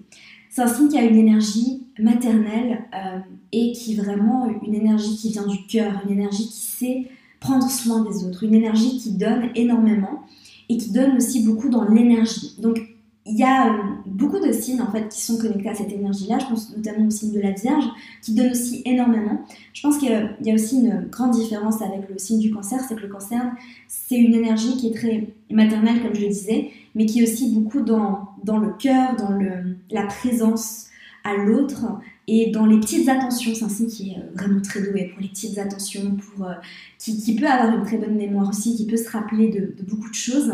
C'est 0.50 0.62
un 0.62 0.68
signe 0.68 0.90
qui 0.90 1.00
a 1.00 1.04
une 1.04 1.18
énergie 1.18 1.84
maternelle 2.00 2.84
euh, 2.94 3.20
et 3.52 3.72
qui 3.72 3.94
est 3.94 3.96
vraiment 3.96 4.48
une 4.64 4.76
énergie 4.76 5.16
qui 5.18 5.32
vient 5.32 5.48
du 5.48 5.66
cœur, 5.66 5.94
une 6.06 6.12
énergie 6.12 6.48
qui 6.48 6.60
sait 6.60 7.08
prendre 7.40 7.70
soin 7.70 8.04
des 8.04 8.24
autres, 8.24 8.44
une 8.44 8.56
énergie 8.56 8.98
qui 8.98 9.14
donne 9.14 9.50
énormément 9.56 10.24
et 10.70 10.78
qui 10.78 10.92
donne 10.92 11.16
aussi 11.16 11.44
beaucoup 11.44 11.70
dans 11.70 11.88
l'énergie. 11.90 12.56
Donc 12.60 12.80
il 13.28 13.38
y 13.38 13.44
a 13.44 13.68
euh, 13.68 13.78
beaucoup 14.06 14.40
de 14.40 14.52
signes 14.52 14.82
en 14.82 14.92
fait 14.92 15.10
qui 15.10 15.22
sont 15.22 15.38
connectés 15.38 15.70
à 15.70 15.76
cette 15.76 15.92
énergie-là. 15.92 16.40
Je 16.40 16.46
pense 16.46 16.76
notamment 16.76 17.08
au 17.08 17.10
signe 17.10 17.34
de 17.34 17.42
la 17.42 17.52
Vierge 17.52 17.86
qui 18.22 18.34
donne 18.34 18.52
aussi 18.52 18.82
énormément. 18.86 19.42
Je 19.74 19.82
pense 19.82 19.98
qu'il 19.98 20.10
y 20.42 20.52
a 20.52 20.54
aussi 20.54 20.80
une 20.80 21.08
grande 21.12 21.32
différence 21.32 21.82
avec 21.82 22.10
le 22.10 22.18
signe 22.18 22.40
du 22.40 22.52
Cancer, 22.52 22.80
c'est 22.88 22.96
que 22.96 23.02
le 23.02 23.08
Cancer 23.08 23.42
c'est 23.88 24.18
une 24.18 24.34
énergie 24.34 24.78
qui 24.78 24.88
est 24.88 24.96
très 24.96 25.28
maternelle 25.52 26.02
comme 26.02 26.16
je 26.16 26.22
le 26.22 26.30
disais, 26.30 26.72
mais 26.96 27.06
qui 27.06 27.20
est 27.20 27.24
aussi 27.24 27.54
beaucoup 27.54 27.82
dans, 27.82 28.30
dans 28.44 28.58
le 28.58 28.72
cœur, 28.72 29.16
dans 29.18 29.32
le, 29.32 29.78
la 29.92 30.04
présence 30.04 30.88
à 31.24 31.36
l'autre 31.36 31.86
et 32.28 32.52
dans 32.52 32.66
les 32.66 32.80
petites 32.80 33.10
attentions. 33.10 33.54
C'est 33.54 33.66
un 33.66 33.70
signe 33.70 33.88
qui 33.88 34.12
est 34.12 34.38
vraiment 34.38 34.62
très 34.62 34.82
doué 34.82 35.12
pour 35.14 35.22
les 35.22 35.30
petites 35.30 35.58
attentions, 35.58 36.16
pour, 36.16 36.46
euh, 36.46 36.54
qui, 36.98 37.18
qui, 37.18 37.36
peut 37.36 37.48
avoir 37.48 37.78
une 37.78 37.86
très 37.86 37.98
bonne 37.98 38.16
mémoire 38.16 38.50
aussi, 38.50 38.76
qui 38.76 38.86
peut 38.86 38.98
se 38.98 39.10
rappeler 39.10 39.50
de, 39.50 39.76
de 39.78 39.90
beaucoup 39.90 40.10
de 40.10 40.16
choses 40.16 40.54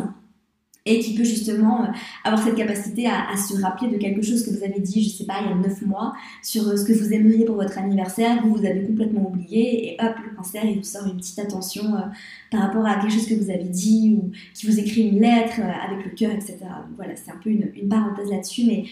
et 0.85 0.99
qui 0.99 1.15
peut 1.15 1.23
justement 1.23 1.83
euh, 1.83 1.87
avoir 2.23 2.43
cette 2.43 2.55
capacité 2.55 3.07
à, 3.07 3.35
se 3.37 3.61
rappeler 3.61 3.89
de 3.89 3.97
quelque 3.97 4.21
chose 4.21 4.45
que 4.45 4.49
vous 4.49 4.63
avez 4.63 4.79
dit, 4.79 5.03
je 5.03 5.09
sais 5.09 5.25
pas, 5.25 5.35
il 5.41 5.49
y 5.49 5.51
a 5.51 5.55
9 5.55 5.81
mois, 5.83 6.13
sur 6.41 6.67
euh, 6.67 6.75
ce 6.75 6.83
que 6.83 6.93
vous 6.93 7.13
aimeriez 7.13 7.45
pour 7.45 7.55
votre 7.55 7.77
anniversaire, 7.77 8.41
vous 8.43 8.55
vous 8.55 8.65
avez 8.65 8.83
complètement 8.83 9.29
oublié, 9.29 9.93
et 9.93 9.97
hop, 10.01 10.15
le 10.29 10.35
cancer, 10.35 10.65
il 10.65 10.77
vous 10.77 10.83
sort 10.83 11.07
une 11.07 11.17
petite 11.17 11.39
attention 11.39 11.95
euh, 11.95 12.01
par 12.51 12.61
rapport 12.61 12.85
à 12.85 12.95
quelque 12.95 13.13
chose 13.13 13.27
que 13.27 13.35
vous 13.35 13.49
avez 13.49 13.63
dit, 13.63 14.17
ou 14.17 14.31
qui 14.53 14.65
vous 14.67 14.77
écrit 14.77 15.07
une 15.07 15.21
lettre 15.21 15.61
avec 15.61 16.05
le 16.05 16.11
cœur, 16.11 16.31
etc. 16.31 16.57
Donc 16.61 16.95
voilà, 16.97 17.15
c'est 17.15 17.31
un 17.31 17.39
peu 17.41 17.49
une, 17.49 17.71
parenthèse 17.89 18.29
là-dessus, 18.29 18.63
mais 18.67 18.85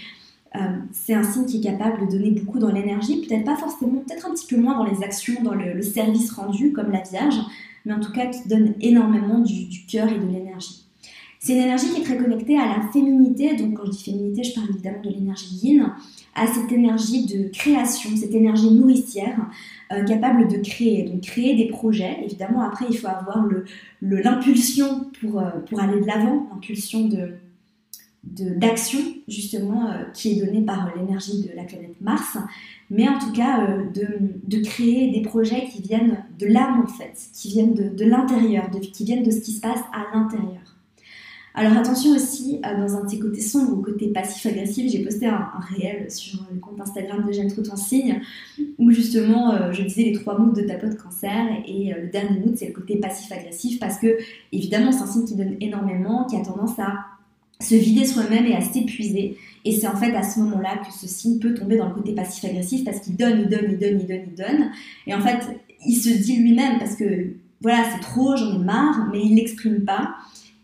c'est 0.92 1.14
un 1.14 1.24
signe 1.24 1.46
qui 1.46 1.60
est 1.60 1.62
capable 1.62 2.06
de 2.06 2.12
donner 2.12 2.32
beaucoup 2.32 2.60
dans 2.60 2.72
l'énergie, 2.72 3.26
peut-être 3.26 3.46
pas 3.46 3.56
forcément, 3.56 4.02
peut-être 4.02 4.28
un 4.28 4.34
petit 4.34 4.46
peu 4.48 4.58
moins 4.58 4.76
dans 4.76 4.84
les 4.84 5.02
actions, 5.02 5.42
dans 5.44 5.54
le, 5.54 5.82
service 5.82 6.30
rendu, 6.32 6.74
comme 6.74 6.92
la 6.92 7.02
Vierge, 7.02 7.40
mais 7.86 7.94
en 7.94 8.02
tout 8.02 8.12
cas 8.12 8.26
qui 8.26 8.50
donne 8.50 8.74
énormément 8.82 9.40
du, 9.40 9.66
du 9.66 9.86
cœur 9.86 10.10
et 10.10 10.20
de 10.20 10.26
l'énergie. 10.26 10.91
C'est 11.44 11.54
une 11.54 11.64
énergie 11.64 11.90
qui 11.90 12.02
est 12.02 12.04
très 12.04 12.18
connectée 12.18 12.56
à 12.56 12.68
la 12.68 12.88
féminité, 12.94 13.56
donc 13.56 13.74
quand 13.74 13.86
je 13.86 13.90
dis 13.90 14.04
féminité, 14.04 14.44
je 14.44 14.54
parle 14.54 14.70
évidemment 14.70 15.02
de 15.04 15.10
l'énergie 15.10 15.56
yin, 15.56 15.92
à 16.36 16.46
cette 16.46 16.72
énergie 16.72 17.26
de 17.26 17.50
création, 17.50 18.12
cette 18.16 18.36
énergie 18.36 18.70
nourricière, 18.70 19.50
euh, 19.92 20.04
capable 20.04 20.48
de 20.48 20.58
créer, 20.58 21.02
donc 21.02 21.22
créer 21.22 21.56
des 21.56 21.68
projets. 21.68 22.20
Évidemment, 22.24 22.62
après, 22.62 22.86
il 22.88 22.96
faut 22.96 23.08
avoir 23.08 23.44
l'impulsion 24.04 25.10
euh, 25.24 25.50
pour 25.68 25.80
aller 25.82 26.00
de 26.00 26.06
l'avant, 26.06 26.48
l'impulsion 26.52 27.10
d'action 28.24 29.00
justement 29.28 29.90
euh, 29.90 30.04
qui 30.14 30.34
est 30.34 30.46
donnée 30.46 30.62
par 30.62 30.96
l'énergie 30.96 31.42
de 31.42 31.56
la 31.56 31.64
planète 31.64 32.00
Mars, 32.02 32.38
mais 32.92 33.10
en 33.10 33.18
tout 33.18 33.32
cas 33.32 33.68
de, 33.96 34.64
créer 34.64 35.10
des 35.10 35.24
projets 35.24 35.66
qui 35.66 35.82
viennent 35.82 36.24
de 36.38 36.46
l'âme 36.46 36.84
en 36.86 36.88
fait, 36.88 37.20
qui 37.34 37.50
viennent 37.50 37.74
de 37.74 38.06
l'intérieur, 38.06 38.70
qui 38.94 39.06
viennent 39.06 39.24
de 39.24 39.32
ce 39.32 39.40
qui 39.40 39.54
se 39.54 39.62
passe 39.62 39.82
à 39.92 40.16
l'intérieur. 40.16 40.71
Alors 41.54 41.74
attention 41.74 42.12
aussi, 42.12 42.62
euh, 42.66 42.78
dans 42.78 42.96
un 42.96 43.04
de 43.04 43.10
ces 43.10 43.20
côtés 43.20 43.42
sombres, 43.42 43.74
au 43.74 43.82
côté 43.82 44.08
passif-agressif, 44.08 44.90
j'ai 44.90 45.04
posté 45.04 45.28
un, 45.28 45.50
réel 45.76 46.10
sur 46.10 46.40
le 46.52 46.60
compte 46.60 46.80
Instagram 46.80 47.26
de 47.28 47.32
J'aime 47.34 47.52
trop 47.52 47.62
ton 47.62 47.76
signe, 47.76 48.22
où 48.78 48.92
justement 48.92 49.54
euh, 49.54 49.72
je 49.74 49.84
disais 49.84 50.04
les 50.04 50.14
trois 50.14 50.38
mots 50.40 50.54
de 50.54 50.62
ta 50.62 50.76
pote 50.76 50.96
cancer, 50.98 51.48
et 51.68 51.94
euh, 51.94 52.04
le 52.04 52.08
dernier 52.10 52.40
mot 52.40 52.54
c'est 52.56 52.68
le 52.68 52.74
côté 52.74 52.98
passif-agressif, 52.98 53.80
parce 53.80 53.98
que 53.98 54.18
évidemment 54.54 54.94
c'est 54.94 55.02
un 55.02 55.08
signe 55.08 55.26
qui 55.26 55.36
donne 55.36 55.58
énormément, 55.60 56.26
qui 56.26 56.38
a 56.38 56.42
tendance 56.42 56.80
à 56.80 57.06
se 57.60 57.76
vider 57.76 58.06
soi-même 58.06 58.46
et 58.46 58.56
à 58.56 58.62
s'épuiser. 58.62 59.38
Et 59.66 59.72
c'est 59.74 59.88
en 59.88 59.96
fait 59.96 60.16
à 60.16 60.24
ce 60.24 60.40
moment-là 60.40 60.78
que 60.78 60.92
ce 60.92 61.08
signe 61.08 61.38
peut 61.38 61.54
tomber 61.54 61.78
dans 61.78 61.90
le 61.90 61.94
côté 61.94 62.14
passif-agressif, 62.14 62.86
parce 62.86 63.02
qu'il 63.02 63.18
donne, 63.18 63.42
il 63.42 63.50
donne, 63.50 63.72
il 63.72 63.78
donne, 63.78 64.00
il 64.00 64.08
donne, 64.08 64.24
il 64.28 64.36
donne, 64.36 64.72
et 65.06 65.14
en 65.14 65.20
fait 65.20 65.40
il 65.86 65.96
se 65.96 66.10
dit 66.10 66.38
lui-même, 66.38 66.80
parce 66.80 66.96
que 66.96 67.34
voilà, 67.62 67.84
c'est 67.92 68.00
trop, 68.00 68.36
j'en 68.38 68.56
ai 68.56 68.64
marre, 68.64 69.10
mais 69.12 69.22
il 69.24 69.36
l'exprime 69.36 69.84
pas. 69.84 70.16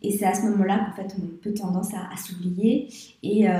Et 0.03 0.15
c'est 0.15 0.25
à 0.25 0.33
ce 0.33 0.43
moment-là 0.43 0.77
qu'en 0.77 0.91
fait 0.91 1.15
on 1.17 1.27
peut 1.41 1.53
tendance 1.53 1.89
à, 1.93 2.15
s'oublier. 2.17 2.87
Et, 3.23 3.49
euh, 3.49 3.53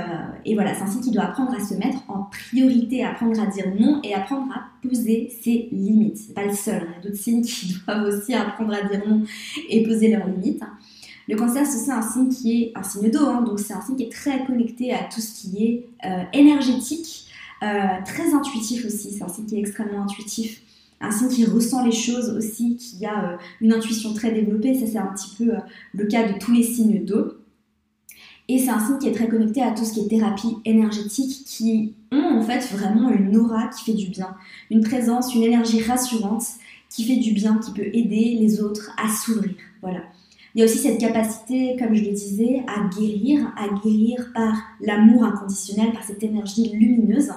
et, 0.44 0.54
voilà, 0.54 0.74
c'est 0.74 0.82
ainsi 0.82 1.00
qu'il 1.00 1.12
doit 1.12 1.24
apprendre 1.24 1.52
à 1.52 1.64
se 1.64 1.74
mettre 1.74 1.98
en 2.08 2.28
priorité, 2.30 3.04
apprendre 3.04 3.40
à 3.40 3.46
dire 3.46 3.66
non 3.78 4.00
et 4.04 4.14
apprendre 4.14 4.52
à 4.52 4.68
poser 4.86 5.32
ses 5.42 5.68
limites. 5.72 6.32
Pas 6.34 6.44
le 6.44 6.54
seul, 6.54 6.86
il 6.88 6.94
y 6.94 6.98
a 6.98 7.02
d'autres 7.02 7.20
signes 7.20 7.42
qui 7.42 7.74
doivent 7.86 8.06
aussi 8.06 8.34
apprendre 8.34 8.72
à 8.72 8.82
dire 8.88 9.02
non 9.06 9.24
et 9.68 9.82
poser 9.82 10.14
leurs 10.14 10.26
limites. 10.26 10.62
Le 11.28 11.36
cancer, 11.36 11.66
c'est 11.66 11.90
un 11.90 12.00
signe 12.00 12.30
qui 12.30 12.62
est 12.62 12.72
un 12.74 12.82
signe 12.82 13.10
d'eau, 13.10 13.26
hein, 13.26 13.42
donc 13.42 13.60
c'est 13.60 13.74
un 13.74 13.82
signe 13.82 13.96
qui 13.96 14.04
est 14.04 14.12
très 14.12 14.46
connecté 14.46 14.94
à 14.94 15.04
tout 15.04 15.20
ce 15.20 15.40
qui 15.40 15.62
est 15.62 15.86
euh, 16.06 16.22
énergétique, 16.32 17.26
euh, 17.62 17.66
très 18.06 18.32
intuitif 18.32 18.86
aussi. 18.86 19.12
C'est 19.12 19.24
un 19.24 19.28
signe 19.28 19.44
qui 19.44 19.56
est 19.56 19.60
extrêmement 19.60 20.02
intuitif 20.04 20.62
un 21.00 21.10
signe 21.10 21.28
qui 21.28 21.44
ressent 21.44 21.84
les 21.84 21.92
choses 21.92 22.30
aussi, 22.30 22.76
qui 22.76 23.04
a 23.06 23.32
euh, 23.32 23.36
une 23.60 23.72
intuition 23.72 24.14
très 24.14 24.32
développée. 24.32 24.74
Ça, 24.74 24.86
c'est 24.86 24.98
un 24.98 25.12
petit 25.14 25.34
peu 25.36 25.54
euh, 25.54 25.60
le 25.94 26.06
cas 26.06 26.30
de 26.30 26.38
tous 26.38 26.52
les 26.52 26.62
signes 26.62 27.04
d'eau. 27.04 27.34
Et 28.48 28.58
c'est 28.58 28.70
un 28.70 28.84
signe 28.84 28.98
qui 28.98 29.08
est 29.08 29.12
très 29.12 29.28
connecté 29.28 29.62
à 29.62 29.72
tout 29.72 29.84
ce 29.84 29.92
qui 29.92 30.00
est 30.00 30.08
thérapie 30.08 30.56
énergétique, 30.64 31.44
qui 31.44 31.94
ont 32.10 32.38
en 32.38 32.42
fait 32.42 32.60
vraiment 32.74 33.10
une 33.10 33.36
aura 33.36 33.68
qui 33.68 33.84
fait 33.84 33.96
du 33.96 34.08
bien, 34.08 34.34
une 34.70 34.82
présence, 34.82 35.34
une 35.34 35.42
énergie 35.42 35.82
rassurante 35.82 36.44
qui 36.88 37.04
fait 37.04 37.16
du 37.16 37.32
bien, 37.32 37.58
qui 37.58 37.72
peut 37.72 37.90
aider 37.92 38.36
les 38.40 38.62
autres 38.62 38.90
à 38.96 39.08
s'ouvrir. 39.08 39.54
Voilà. 39.82 40.00
Il 40.54 40.60
y 40.60 40.62
a 40.62 40.64
aussi 40.64 40.78
cette 40.78 40.98
capacité, 40.98 41.76
comme 41.78 41.94
je 41.94 42.04
le 42.04 42.12
disais, 42.12 42.64
à 42.66 42.88
guérir, 42.88 43.52
à 43.56 43.68
guérir 43.68 44.30
par 44.34 44.54
l'amour 44.80 45.24
inconditionnel, 45.24 45.92
par 45.92 46.02
cette 46.02 46.22
énergie 46.22 46.70
lumineuse. 46.70 47.30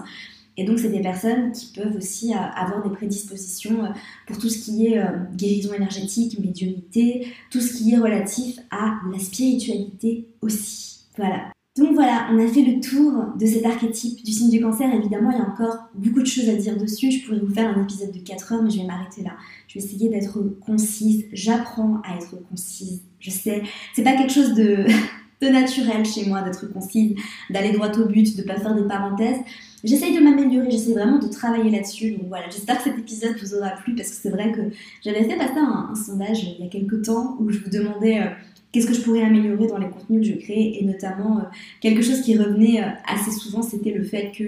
Et 0.57 0.65
donc, 0.65 0.79
c'est 0.79 0.89
des 0.89 1.01
personnes 1.01 1.51
qui 1.51 1.71
peuvent 1.73 1.95
aussi 1.95 2.33
euh, 2.33 2.37
avoir 2.37 2.83
des 2.83 2.93
prédispositions 2.93 3.85
euh, 3.85 3.89
pour 4.27 4.37
tout 4.37 4.49
ce 4.49 4.59
qui 4.59 4.87
est 4.87 4.99
euh, 4.99 5.07
guérison 5.35 5.73
énergétique, 5.73 6.39
médiumnité, 6.39 7.27
tout 7.49 7.61
ce 7.61 7.73
qui 7.73 7.93
est 7.93 7.97
relatif 7.97 8.59
à 8.69 8.95
la 9.11 9.19
spiritualité 9.19 10.27
aussi. 10.41 11.05
Voilà. 11.17 11.51
Donc 11.77 11.93
voilà, 11.93 12.27
on 12.31 12.37
a 12.37 12.47
fait 12.49 12.63
le 12.63 12.81
tour 12.81 13.33
de 13.39 13.45
cet 13.45 13.65
archétype 13.65 14.23
du 14.25 14.31
signe 14.31 14.51
du 14.51 14.59
cancer. 14.59 14.93
Évidemment, 14.93 15.31
il 15.31 15.37
y 15.37 15.41
a 15.41 15.47
encore 15.47 15.77
beaucoup 15.95 16.19
de 16.19 16.25
choses 16.25 16.49
à 16.49 16.55
dire 16.55 16.77
dessus. 16.77 17.11
Je 17.11 17.25
pourrais 17.25 17.39
vous 17.39 17.53
faire 17.53 17.69
un 17.69 17.83
épisode 17.83 18.11
de 18.11 18.19
4 18.19 18.51
heures, 18.51 18.61
mais 18.61 18.69
je 18.69 18.79
vais 18.79 18.85
m'arrêter 18.85 19.23
là. 19.23 19.31
Je 19.69 19.79
vais 19.79 19.85
essayer 19.85 20.09
d'être 20.09 20.37
concise. 20.65 21.25
J'apprends 21.31 22.01
à 22.03 22.17
être 22.17 22.35
concise. 22.49 23.01
Je 23.21 23.29
sais, 23.29 23.63
c'est 23.95 24.03
pas 24.03 24.17
quelque 24.17 24.33
chose 24.33 24.53
de, 24.53 24.85
de 25.41 25.47
naturel 25.47 26.05
chez 26.05 26.25
moi 26.25 26.41
d'être 26.41 26.71
concise, 26.73 27.15
d'aller 27.49 27.71
droit 27.71 27.91
au 27.97 28.05
but, 28.05 28.35
de 28.35 28.43
pas 28.43 28.57
faire 28.57 28.75
des 28.75 28.87
parenthèses. 28.87 29.39
J'essaye 29.83 30.15
de 30.15 30.21
m'améliorer, 30.21 30.69
j'essaie 30.69 30.93
vraiment 30.93 31.17
de 31.17 31.27
travailler 31.27 31.71
là-dessus. 31.71 32.11
Donc 32.11 32.27
voilà, 32.27 32.49
j'espère 32.49 32.77
que 32.77 32.83
cet 32.83 32.99
épisode 32.99 33.35
vous 33.41 33.55
aura 33.55 33.71
plu 33.71 33.95
parce 33.95 34.09
que 34.09 34.15
c'est 34.15 34.29
vrai 34.29 34.51
que 34.51 34.61
j'avais 35.03 35.23
fait 35.23 35.37
passer 35.37 35.57
un, 35.57 35.93
sondage 35.95 36.43
il 36.43 36.63
y 36.63 36.67
a 36.67 36.69
quelques 36.69 37.03
temps 37.03 37.35
où 37.39 37.49
je 37.49 37.59
vous 37.59 37.69
demandais 37.69 38.19
euh, 38.19 38.29
qu'est-ce 38.71 38.85
que 38.85 38.93
je 38.93 39.01
pourrais 39.01 39.23
améliorer 39.23 39.67
dans 39.67 39.79
les 39.79 39.89
contenus 39.89 40.21
que 40.21 40.35
je 40.35 40.39
crée 40.39 40.77
et 40.79 40.85
notamment 40.85 41.39
euh, 41.39 41.43
quelque 41.79 42.03
chose 42.03 42.21
qui 42.21 42.37
revenait 42.37 42.83
euh, 42.83 42.87
assez 43.07 43.31
souvent, 43.31 43.63
c'était 43.63 43.91
le 43.91 44.03
fait 44.03 44.31
que 44.37 44.43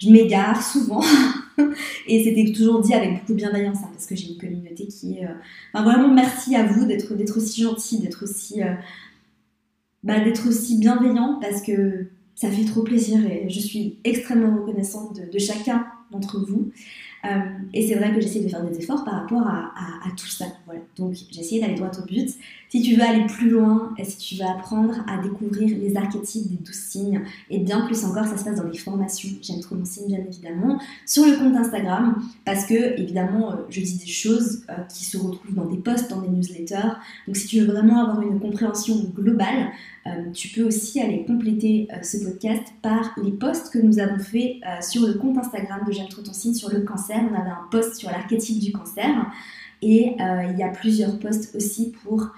je 0.00 0.10
m'égare 0.10 0.60
souvent 0.60 1.02
et 2.08 2.24
c'était 2.24 2.52
toujours 2.52 2.80
dit 2.80 2.92
avec 2.92 3.20
beaucoup 3.20 3.32
de 3.32 3.38
bienveillance 3.38 3.78
hein, 3.84 3.90
parce 3.92 4.06
que 4.06 4.16
j'ai 4.16 4.30
une 4.30 4.38
communauté 4.38 4.88
qui 4.88 5.18
est... 5.18 5.28
Vraiment 5.74 6.12
merci 6.12 6.56
à 6.56 6.64
vous 6.64 6.86
d'être 6.86 7.36
aussi 7.36 7.62
gentil, 7.62 8.00
d'être 8.00 8.24
aussi... 8.24 8.60
Bah, 10.02 10.20
d'être 10.20 10.46
aussi 10.48 10.78
bienveillant 10.78 11.40
parce 11.40 11.62
que 11.62 12.06
ça 12.36 12.50
fait 12.50 12.64
trop 12.64 12.82
plaisir 12.82 13.18
et 13.26 13.48
je 13.48 13.58
suis 13.58 13.96
extrêmement 14.04 14.56
reconnaissante 14.60 15.18
de, 15.18 15.38
chacun 15.38 15.86
d'entre 16.10 16.38
vous. 16.46 16.70
Euh, 17.24 17.28
et 17.72 17.88
c'est 17.88 17.94
vrai 17.94 18.14
que 18.14 18.20
j'essaie 18.20 18.40
de 18.40 18.48
faire 18.48 18.62
des 18.62 18.78
efforts 18.78 19.04
par 19.04 19.14
rapport 19.22 19.46
à, 19.48 19.72
tout 20.16 20.28
ça. 20.28 20.44
Donc 20.96 21.14
j'ai 21.32 21.40
essayé 21.40 21.60
d'aller 21.60 21.74
droit 21.74 21.90
au 21.98 22.04
but. 22.04 22.30
Si 22.68 22.82
tu 22.82 22.96
veux 22.96 23.02
aller 23.02 23.26
plus 23.26 23.50
loin, 23.50 23.94
si 24.02 24.16
tu 24.16 24.34
veux 24.36 24.48
apprendre 24.48 24.94
à 25.06 25.22
découvrir 25.22 25.76
les 25.78 25.96
archétypes 25.96 26.48
des 26.48 26.56
douze 26.56 26.74
signes, 26.74 27.22
et 27.50 27.58
bien 27.58 27.86
plus 27.86 28.04
encore, 28.04 28.26
ça 28.26 28.36
se 28.36 28.44
passe 28.44 28.56
dans 28.56 28.68
les 28.68 28.76
formations. 28.76 29.30
J'aime 29.42 29.60
trop 29.60 29.76
mon 29.76 29.84
signe, 29.84 30.06
bien 30.08 30.24
évidemment, 30.26 30.80
sur 31.06 31.24
le 31.24 31.36
compte 31.36 31.56
Instagram, 31.56 32.22
parce 32.44 32.66
que 32.66 32.98
évidemment, 33.00 33.52
euh, 33.52 33.56
je 33.68 33.80
dis 33.80 33.98
des 33.98 34.06
choses 34.06 34.64
euh, 34.70 34.82
qui 34.92 35.04
se 35.04 35.16
retrouvent 35.16 35.54
dans 35.54 35.66
des 35.66 35.78
posts, 35.78 36.10
dans 36.10 36.20
des 36.20 36.28
newsletters. 36.28 36.96
Donc 37.26 37.36
si 37.36 37.46
tu 37.46 37.60
veux 37.60 37.72
vraiment 37.72 38.02
avoir 38.02 38.22
une 38.22 38.40
compréhension 38.40 38.96
globale, 39.14 39.70
euh, 40.06 40.30
tu 40.32 40.48
peux 40.48 40.62
aussi 40.62 41.00
aller 41.00 41.24
compléter 41.24 41.88
ce 42.02 42.18
podcast 42.18 42.62
par 42.82 43.16
les 43.22 43.32
posts 43.32 43.72
que 43.72 43.78
nous 43.78 43.98
avons 43.98 44.18
fait 44.18 44.60
euh, 44.66 44.80
sur 44.80 45.06
le 45.06 45.14
compte 45.14 45.38
Instagram 45.38 45.80
de 45.86 45.92
J'aime 45.92 46.08
trop 46.08 46.22
ton 46.22 46.32
signe 46.32 46.54
sur 46.54 46.70
le 46.70 46.80
cancer. 46.80 47.16
On 47.30 47.34
avait 47.34 47.50
un 47.50 47.66
post 47.70 47.96
sur 47.96 48.10
l'archétype 48.10 48.58
du 48.58 48.72
cancer. 48.72 49.08
Et 49.82 50.16
il 50.18 50.58
y 50.58 50.62
a 50.62 50.68
plusieurs 50.68 51.18
posts 51.18 51.54
aussi 51.54 51.92
pour 52.02 52.32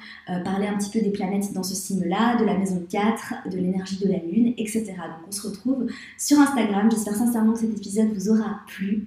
parler 0.44 0.66
un 0.66 0.77
petit 0.77 0.90
peu 0.90 1.01
des 1.01 1.11
planètes 1.11 1.53
dans 1.53 1.62
ce 1.62 1.74
signe-là, 1.74 2.37
de 2.37 2.44
la 2.44 2.59
maison 2.59 2.85
4, 2.90 3.48
de 3.51 3.57
l'énergie 3.57 3.98
de 3.98 4.09
la 4.09 4.18
lune, 4.18 4.55
etc. 4.59 4.87
Donc 4.87 5.29
on 5.29 5.33
se 5.33 5.46
retrouve 5.46 5.87
sur 6.18 6.38
Instagram. 6.38 6.90
J'espère 6.90 7.14
sincèrement 7.14 7.53
que 7.53 7.61
cet 7.61 7.70
épisode 7.70 8.12
vous 8.12 8.31
aura 8.31 8.61
plu. 8.66 9.07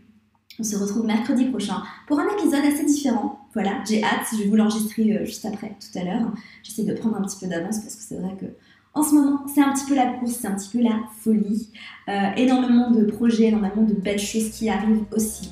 On 0.59 0.63
se 0.63 0.75
retrouve 0.75 1.05
mercredi 1.05 1.45
prochain 1.45 1.81
pour 2.07 2.19
un 2.19 2.27
épisode 2.37 2.63
assez 2.65 2.85
différent. 2.85 3.39
Voilà, 3.53 3.83
j'ai 3.87 4.03
hâte, 4.03 4.27
je 4.31 4.43
vais 4.43 4.49
vous 4.49 4.55
l'enregistrer 4.55 5.25
juste 5.25 5.45
après, 5.45 5.75
tout 5.79 5.97
à 5.97 6.03
l'heure. 6.03 6.31
J'essaie 6.63 6.83
de 6.83 6.93
prendre 6.93 7.17
un 7.17 7.21
petit 7.21 7.37
peu 7.39 7.47
d'avance 7.47 7.79
parce 7.79 7.95
que 7.95 8.01
c'est 8.01 8.17
vrai 8.17 8.35
que 8.39 8.45
En 8.93 9.03
ce 9.03 9.15
moment, 9.15 9.45
c'est 9.47 9.61
un 9.61 9.71
petit 9.73 9.85
peu 9.85 9.95
la 9.95 10.07
course, 10.07 10.33
c'est 10.33 10.47
un 10.47 10.55
petit 10.55 10.69
peu 10.77 10.83
la 10.83 10.99
folie. 11.19 11.69
Euh, 12.09 12.31
énormément 12.35 12.91
de 12.91 13.05
projets, 13.05 13.45
énormément 13.45 13.83
de 13.83 13.93
belles 13.93 14.19
choses 14.19 14.49
qui 14.51 14.69
arrivent 14.69 15.05
aussi. 15.15 15.51